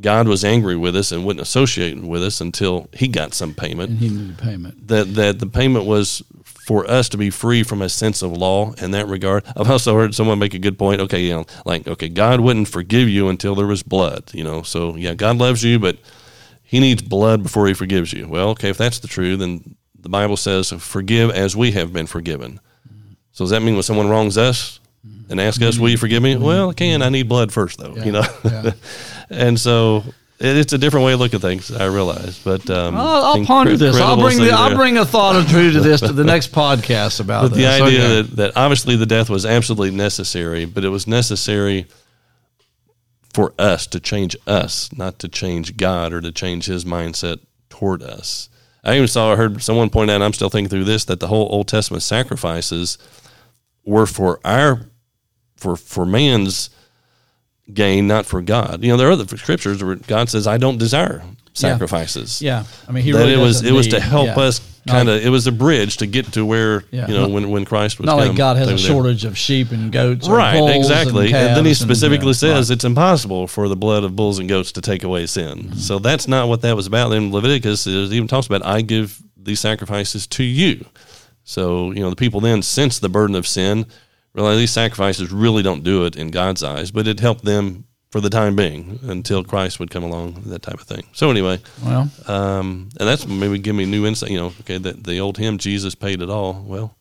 God 0.00 0.28
was 0.28 0.44
angry 0.44 0.76
with 0.76 0.96
us 0.96 1.12
and 1.12 1.24
wouldn't 1.24 1.42
associate 1.42 1.98
with 2.00 2.22
us 2.22 2.40
until 2.40 2.88
he 2.92 3.08
got 3.08 3.34
some 3.34 3.54
payment. 3.54 3.90
and 3.90 3.98
he 3.98 4.08
needed 4.08 4.38
payment. 4.38 4.88
That 4.88 5.14
that 5.14 5.38
the 5.38 5.46
payment 5.46 5.84
was 5.86 6.22
for 6.44 6.88
us 6.90 7.08
to 7.10 7.16
be 7.16 7.30
free 7.30 7.62
from 7.62 7.80
a 7.80 7.88
sense 7.88 8.22
of 8.22 8.32
law 8.32 8.72
in 8.74 8.90
that 8.90 9.06
regard. 9.06 9.44
I've 9.56 9.70
also 9.70 9.94
heard 9.94 10.14
someone 10.14 10.38
make 10.38 10.54
a 10.54 10.58
good 10.58 10.78
point. 10.78 11.00
Okay, 11.00 11.22
you 11.24 11.30
know, 11.30 11.46
like 11.64 11.86
okay, 11.86 12.08
God 12.08 12.40
wouldn't 12.40 12.68
forgive 12.68 13.08
you 13.08 13.28
until 13.28 13.54
there 13.54 13.66
was 13.66 13.82
blood. 13.82 14.30
You 14.34 14.44
know, 14.44 14.62
so 14.62 14.96
yeah, 14.96 15.14
God 15.14 15.38
loves 15.38 15.62
you, 15.64 15.78
but 15.78 15.98
he 16.62 16.80
needs 16.80 17.02
blood 17.02 17.42
before 17.42 17.66
he 17.68 17.74
forgives 17.74 18.12
you. 18.12 18.28
Well, 18.28 18.50
okay, 18.50 18.70
if 18.70 18.78
that's 18.78 18.98
the 18.98 19.08
truth, 19.08 19.38
then 19.38 19.76
the 19.98 20.08
Bible 20.08 20.36
says, 20.36 20.70
"Forgive 20.72 21.30
as 21.30 21.56
we 21.56 21.72
have 21.72 21.92
been 21.92 22.06
forgiven." 22.06 22.60
So 23.32 23.44
does 23.44 23.50
that 23.50 23.62
mean 23.62 23.74
when 23.74 23.82
someone 23.82 24.08
wrongs 24.08 24.36
us 24.38 24.80
and 25.28 25.40
ask 25.40 25.60
us, 25.62 25.78
"Will 25.78 25.88
you 25.88 25.98
forgive 25.98 26.22
me?" 26.22 26.36
Well, 26.36 26.70
I 26.70 26.74
can. 26.74 27.02
I 27.02 27.08
need 27.08 27.28
blood 27.28 27.52
first, 27.52 27.78
though. 27.78 27.94
You 27.94 28.12
know, 28.12 28.24
yeah. 28.44 28.70
and 29.30 29.58
so 29.58 30.04
it, 30.38 30.56
it's 30.56 30.72
a 30.72 30.78
different 30.78 31.06
way 31.06 31.12
of 31.14 31.20
looking 31.20 31.36
at 31.36 31.42
things. 31.42 31.70
I 31.70 31.86
realize, 31.86 32.38
but 32.38 32.68
um, 32.70 32.96
I'll, 32.96 33.24
I'll 33.24 33.44
ponder 33.44 33.76
this. 33.76 33.96
I'll 33.96 34.20
bring 34.20 34.38
the, 34.38 34.50
I'll 34.50 34.76
bring 34.76 34.98
a 34.98 35.04
thought 35.04 35.36
or 35.36 35.48
two 35.50 35.72
to 35.72 35.80
this 35.80 36.00
to 36.00 36.12
the 36.12 36.24
next 36.34 36.52
podcast 36.52 37.20
about 37.20 37.50
But 37.50 37.56
the 37.56 37.66
idea 37.66 37.86
Okay. 37.86 38.22
that, 38.22 38.36
that 38.36 38.56
obviously 38.56 38.96
the 38.96 39.06
death 39.06 39.30
was 39.30 39.44
absolutely 39.46 39.96
necessary, 39.96 40.64
but 40.64 40.84
it 40.84 40.90
was 40.90 41.06
necessary 41.06 41.86
for 43.32 43.52
us 43.58 43.86
to 43.88 44.00
change 44.00 44.36
us, 44.46 44.90
not 44.96 45.18
to 45.18 45.28
change 45.28 45.76
God 45.76 46.12
or 46.12 46.20
to 46.20 46.32
change 46.32 46.66
His 46.66 46.84
mindset 46.84 47.40
toward 47.68 48.02
us. 48.02 48.48
I 48.82 48.94
even 48.94 49.08
saw, 49.08 49.32
I 49.32 49.36
heard 49.36 49.62
someone 49.62 49.90
point 49.90 50.10
out, 50.10 50.14
and 50.14 50.24
I'm 50.24 50.32
still 50.32 50.48
thinking 50.48 50.70
through 50.70 50.84
this, 50.84 51.04
that 51.06 51.20
the 51.20 51.26
whole 51.26 51.48
Old 51.50 51.68
Testament 51.68 52.02
sacrifices 52.02 52.96
were 53.84 54.06
for 54.06 54.40
our, 54.44 54.86
for 55.56 55.76
for 55.76 56.06
man's 56.06 56.70
gain, 57.72 58.06
not 58.06 58.26
for 58.26 58.40
God. 58.42 58.82
You 58.82 58.90
know, 58.90 58.96
there 58.96 59.08
are 59.08 59.12
other 59.12 59.36
scriptures 59.36 59.82
where 59.82 59.96
God 59.96 60.28
says, 60.28 60.46
"I 60.46 60.56
don't 60.58 60.78
desire 60.78 61.22
sacrifices." 61.54 62.40
Yeah, 62.42 62.64
I 62.88 62.92
mean, 62.92 63.04
he 63.04 63.12
that 63.12 63.18
really 63.18 63.34
it 63.34 63.38
was 63.38 63.62
it 63.62 63.72
was 63.72 63.88
to 63.88 64.00
help 64.00 64.26
yeah. 64.28 64.38
us 64.38 64.60
kind 64.88 65.08
of. 65.08 65.24
It 65.24 65.30
was 65.30 65.46
a 65.48 65.52
bridge 65.52 65.96
to 65.96 66.06
get 66.06 66.32
to 66.34 66.44
where 66.44 66.84
Yeah. 66.92 67.08
you 67.08 67.14
know 67.14 67.28
when 67.28 67.50
when 67.50 67.64
Christ 67.64 67.98
was. 67.98 68.06
Not 68.06 68.18
like 68.18 68.36
God 68.36 68.56
has 68.56 68.68
a 68.68 68.70
there. 68.70 68.78
shortage 68.78 69.24
of 69.24 69.36
sheep 69.36 69.72
and 69.72 69.90
goats, 69.90 70.28
or 70.28 70.36
Right, 70.36 70.76
exactly. 70.76 71.26
And, 71.26 71.34
And, 71.36 71.56
then 71.56 71.64
he 71.64 71.70
calves 71.70 71.82
and- 71.82 71.90
specifically 71.90 72.34
says 72.34 72.70
right. 72.70 72.74
it's 72.76 72.84
impossible 72.84 73.48
for 73.48 73.68
the 73.68 73.76
blood 73.76 74.04
of 74.04 74.14
bulls 74.14 74.38
and 74.38 74.48
goats 74.48 74.70
to 74.72 74.80
take 74.80 75.02
away 75.02 75.26
sin. 75.26 75.58
Mm-hmm. 75.58 75.78
So 75.78 75.98
that's 75.98 76.28
not 76.28 76.48
what 76.48 76.60
that 76.62 76.76
was 76.76 76.86
about. 76.86 77.08
Then 77.08 77.32
Leviticus 77.32 77.86
it 77.86 78.12
even 78.12 78.28
talks 78.28 78.46
about, 78.46 78.64
I 78.64 78.82
give 78.82 79.20
these 79.36 79.60
sacrifices 79.60 80.26
to 80.28 80.44
you. 80.44 80.84
So, 81.44 81.92
you 81.92 82.00
know, 82.00 82.10
the 82.10 82.16
people 82.16 82.40
then 82.40 82.62
sense 82.62 82.98
the 82.98 83.08
burden 83.08 83.36
of 83.36 83.46
sin, 83.46 83.86
realize 84.36 84.58
these 84.58 84.70
sacrifices 84.70 85.32
really 85.32 85.62
don't 85.62 85.82
do 85.82 86.04
it 86.04 86.14
in 86.16 86.30
God's 86.30 86.62
eyes, 86.62 86.90
but 86.90 87.08
it 87.08 87.20
helped 87.20 87.44
them 87.44 87.86
for 88.10 88.20
the 88.20 88.30
time 88.30 88.54
being 88.54 89.00
until 89.02 89.42
Christ 89.42 89.80
would 89.80 89.90
come 89.90 90.04
along, 90.04 90.42
that 90.46 90.62
type 90.62 90.80
of 90.80 90.86
thing. 90.86 91.04
So 91.12 91.30
anyway, 91.30 91.58
well, 91.84 92.10
um, 92.26 92.88
and 92.98 93.08
that's 93.08 93.26
maybe 93.26 93.58
give 93.58 93.74
me 93.74 93.84
new 93.84 94.06
insight. 94.06 94.30
You 94.30 94.38
know, 94.38 94.52
okay, 94.60 94.78
that 94.78 95.04
the 95.04 95.18
old 95.18 95.38
hymn, 95.38 95.58
Jesus 95.58 95.94
paid 95.94 96.22
it 96.22 96.30
all. 96.30 96.62
Well, 96.66 96.95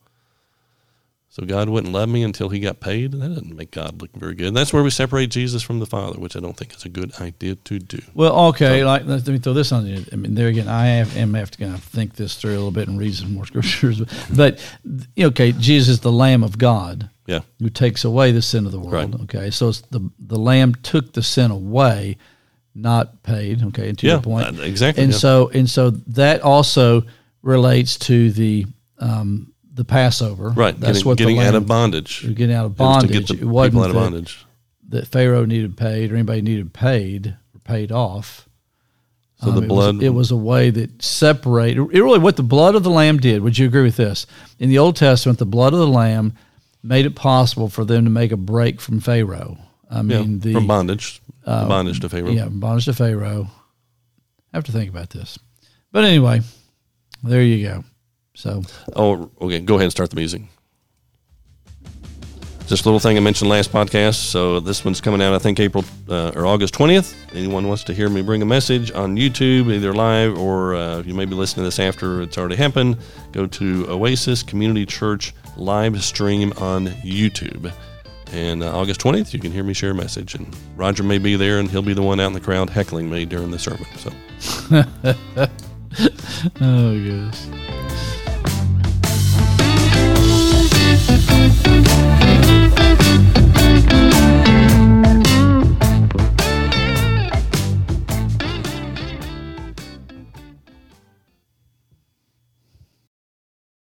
so 1.35 1.45
God 1.45 1.67
wouldn't 1.67 1.91
love 1.91 2.07
me 2.07 2.23
until 2.23 2.47
He 2.47 2.61
got 2.61 2.79
paid. 2.79 3.11
That 3.11 3.27
doesn't 3.27 3.53
make 3.53 3.71
God 3.71 4.01
look 4.01 4.09
very 4.15 4.35
good. 4.35 4.47
And 4.47 4.55
that's 4.55 4.71
where 4.71 4.81
we 4.81 4.89
separate 4.89 5.31
Jesus 5.31 5.61
from 5.61 5.79
the 5.79 5.85
Father, 5.85 6.17
which 6.17 6.37
I 6.37 6.39
don't 6.39 6.55
think 6.55 6.73
is 6.73 6.85
a 6.85 6.89
good 6.89 7.13
idea 7.19 7.55
to 7.55 7.77
do. 7.77 7.99
well, 8.13 8.47
okay. 8.47 8.85
Like 8.85 9.03
let 9.05 9.27
me 9.27 9.39
throw 9.39 9.51
this 9.51 9.73
on 9.73 9.85
you. 9.85 10.05
I 10.13 10.15
mean, 10.15 10.35
there 10.35 10.47
again, 10.47 10.69
I 10.69 10.85
have, 10.85 11.17
am 11.17 11.33
have 11.33 11.51
to 11.51 11.57
kind 11.57 11.73
of 11.73 11.83
think 11.83 12.15
this 12.15 12.35
through 12.35 12.51
a 12.51 12.55
little 12.55 12.71
bit 12.71 12.87
and 12.87 12.97
read 12.97 13.15
some 13.15 13.33
more 13.33 13.45
scriptures. 13.47 14.01
But 14.33 14.65
you 15.17 15.27
okay, 15.27 15.51
Jesus 15.51 15.95
is 15.95 15.99
the 15.99 16.11
Lamb 16.11 16.41
of 16.41 16.57
God 16.57 17.09
Yeah, 17.27 17.41
who 17.59 17.69
takes 17.69 18.05
away 18.05 18.31
the 18.31 18.41
sin 18.41 18.65
of 18.65 18.71
the 18.71 18.79
world. 18.79 19.15
Right. 19.15 19.23
Okay, 19.23 19.51
so 19.51 19.67
it's 19.67 19.81
the 19.81 20.09
the 20.17 20.39
Lamb 20.39 20.73
took 20.75 21.11
the 21.11 21.21
sin 21.21 21.51
away, 21.51 22.15
not 22.73 23.23
paid. 23.23 23.61
Okay, 23.61 23.89
and 23.89 23.99
to 23.99 24.07
yeah, 24.07 24.13
your 24.13 24.21
point, 24.21 24.57
uh, 24.57 24.61
exactly. 24.61 25.03
and 25.03 25.11
yeah. 25.11 25.19
so 25.19 25.49
and 25.49 25.69
so 25.69 25.89
that 25.89 26.43
also 26.43 27.03
relates 27.41 27.97
to 27.97 28.31
the 28.31 28.67
um, 28.99 29.51
the 29.75 29.85
Passover. 29.85 30.49
right, 30.49 30.77
That's 30.79 30.93
getting, 30.99 31.07
what 31.07 31.17
getting 31.19 31.37
the 31.37 31.45
out 31.47 31.53
of 31.55 31.67
bondage. 31.67 32.23
you're 32.23 32.33
getting 32.33 32.55
out 32.55 32.65
of 32.65 32.71
It 32.71 32.79
was 32.79 33.03
to 33.03 33.07
bondage. 33.07 33.27
get 33.27 33.37
the 33.37 33.43
it 33.43 33.47
wasn't 33.47 33.83
out 33.83 33.89
of 33.91 33.95
bondage. 33.95 34.45
that 34.89 35.07
Pharaoh 35.07 35.45
needed 35.45 35.77
paid 35.77 36.11
or 36.11 36.15
anybody 36.15 36.41
needed 36.41 36.73
paid 36.73 37.35
or 37.53 37.59
paid 37.63 37.91
off. 37.91 38.47
So 39.43 39.51
the 39.51 39.57
Um, 39.57 39.57
it 39.57 39.59
was- 39.59 39.67
blood. 39.67 40.03
It 40.03 40.09
was, 40.09 40.31
a 40.31 40.35
way 40.37 40.69
that 40.69 41.01
separated. 41.03 41.77
It 41.91 42.01
really 42.01 42.19
what 42.19 42.37
the 42.37 42.43
blood 42.43 42.73
of 42.75 42.83
the 42.83 42.89
lamb 42.89 43.17
did. 43.19 43.41
Would 43.43 43.57
you 43.57 43.67
agree 43.67 43.83
with 43.83 43.97
this? 43.97 44.25
In 44.59 44.69
the 44.69 44.77
Old 44.77 44.95
Testament, 44.95 45.39
the 45.39 45.45
blood 45.45 45.73
of 45.73 45.79
the 45.79 45.87
lamb 45.87 46.33
made 46.81 47.05
it 47.05 47.15
possible 47.15 47.67
for 47.67 47.83
them 47.83 48.05
to 48.05 48.09
make 48.09 48.31
a 48.31 48.37
break 48.37 48.79
from 48.79 48.99
Pharaoh. 49.01 49.57
I 49.91 49.97
yeah, 49.97 50.01
mean, 50.03 50.39
the 50.39 50.53
from 50.53 50.67
bondage, 50.67 51.21
the 51.43 51.65
bondage 51.67 51.99
to 51.99 52.09
Pharaoh. 52.09 52.31
yeah, 52.31 52.47
bondage 52.49 52.85
to 52.85 52.93
Pharaoh. 52.93 53.49
I 54.53 54.57
have 54.57 54.63
to 54.65 54.71
think 54.71 54.89
about 54.89 55.09
this, 55.09 55.37
but 55.91 56.05
anyway, 56.05 56.41
there 57.23 57.43
you 57.43 57.67
go. 57.67 57.83
So 58.35 58.61
Oh, 58.95 59.31
okay. 59.41 59.59
Go 59.59 59.75
ahead 59.75 59.85
and 59.85 59.91
start 59.91 60.09
the 60.09 60.15
music. 60.15 60.43
Just 62.67 62.83
a 62.83 62.87
little 62.87 62.99
thing 62.99 63.15
I 63.15 63.19
mentioned 63.19 63.49
last 63.49 63.71
podcast. 63.71 64.15
So 64.15 64.59
this 64.59 64.83
one's 64.83 64.99
coming 64.99 65.21
out, 65.21 65.33
I 65.33 65.39
think, 65.39 65.59
April 65.59 65.85
uh, 66.09 66.31
or 66.35 66.47
August 66.47 66.73
20th. 66.73 67.13
Anyone 67.33 67.67
wants 67.67 67.83
to 67.83 67.93
hear 67.93 68.09
me 68.09 68.23
bring 68.23 68.41
a 68.41 68.45
message 68.45 68.91
on 68.91 69.15
YouTube, 69.15 69.71
either 69.71 69.93
live 69.93 70.35
or 70.37 70.73
uh, 70.73 71.03
you 71.03 71.13
may 71.13 71.25
be 71.25 71.35
listening 71.35 71.61
to 71.63 71.67
this 71.67 71.79
after 71.79 72.23
it's 72.23 72.39
already 72.39 72.55
happened, 72.55 72.97
go 73.33 73.45
to 73.45 73.85
Oasis 73.87 74.41
Community 74.41 74.83
Church 74.83 75.33
live 75.57 76.03
stream 76.03 76.53
on 76.57 76.87
YouTube. 76.87 77.71
And 78.31 78.63
uh, 78.63 78.75
August 78.75 78.99
20th, 78.99 79.31
you 79.31 79.39
can 79.39 79.51
hear 79.51 79.63
me 79.63 79.73
share 79.73 79.91
a 79.91 79.95
message. 79.95 80.33
And 80.33 80.47
Roger 80.75 81.03
may 81.03 81.19
be 81.19 81.35
there, 81.35 81.59
and 81.59 81.69
he'll 81.69 81.83
be 81.83 81.93
the 81.93 82.01
one 82.01 82.19
out 82.19 82.27
in 82.27 82.33
the 82.33 82.39
crowd 82.39 82.71
heckling 82.71 83.11
me 83.11 83.25
during 83.25 83.51
the 83.51 83.59
sermon. 83.59 83.85
So. 83.97 84.11
oh 86.61 86.99
goodness. 86.99 87.47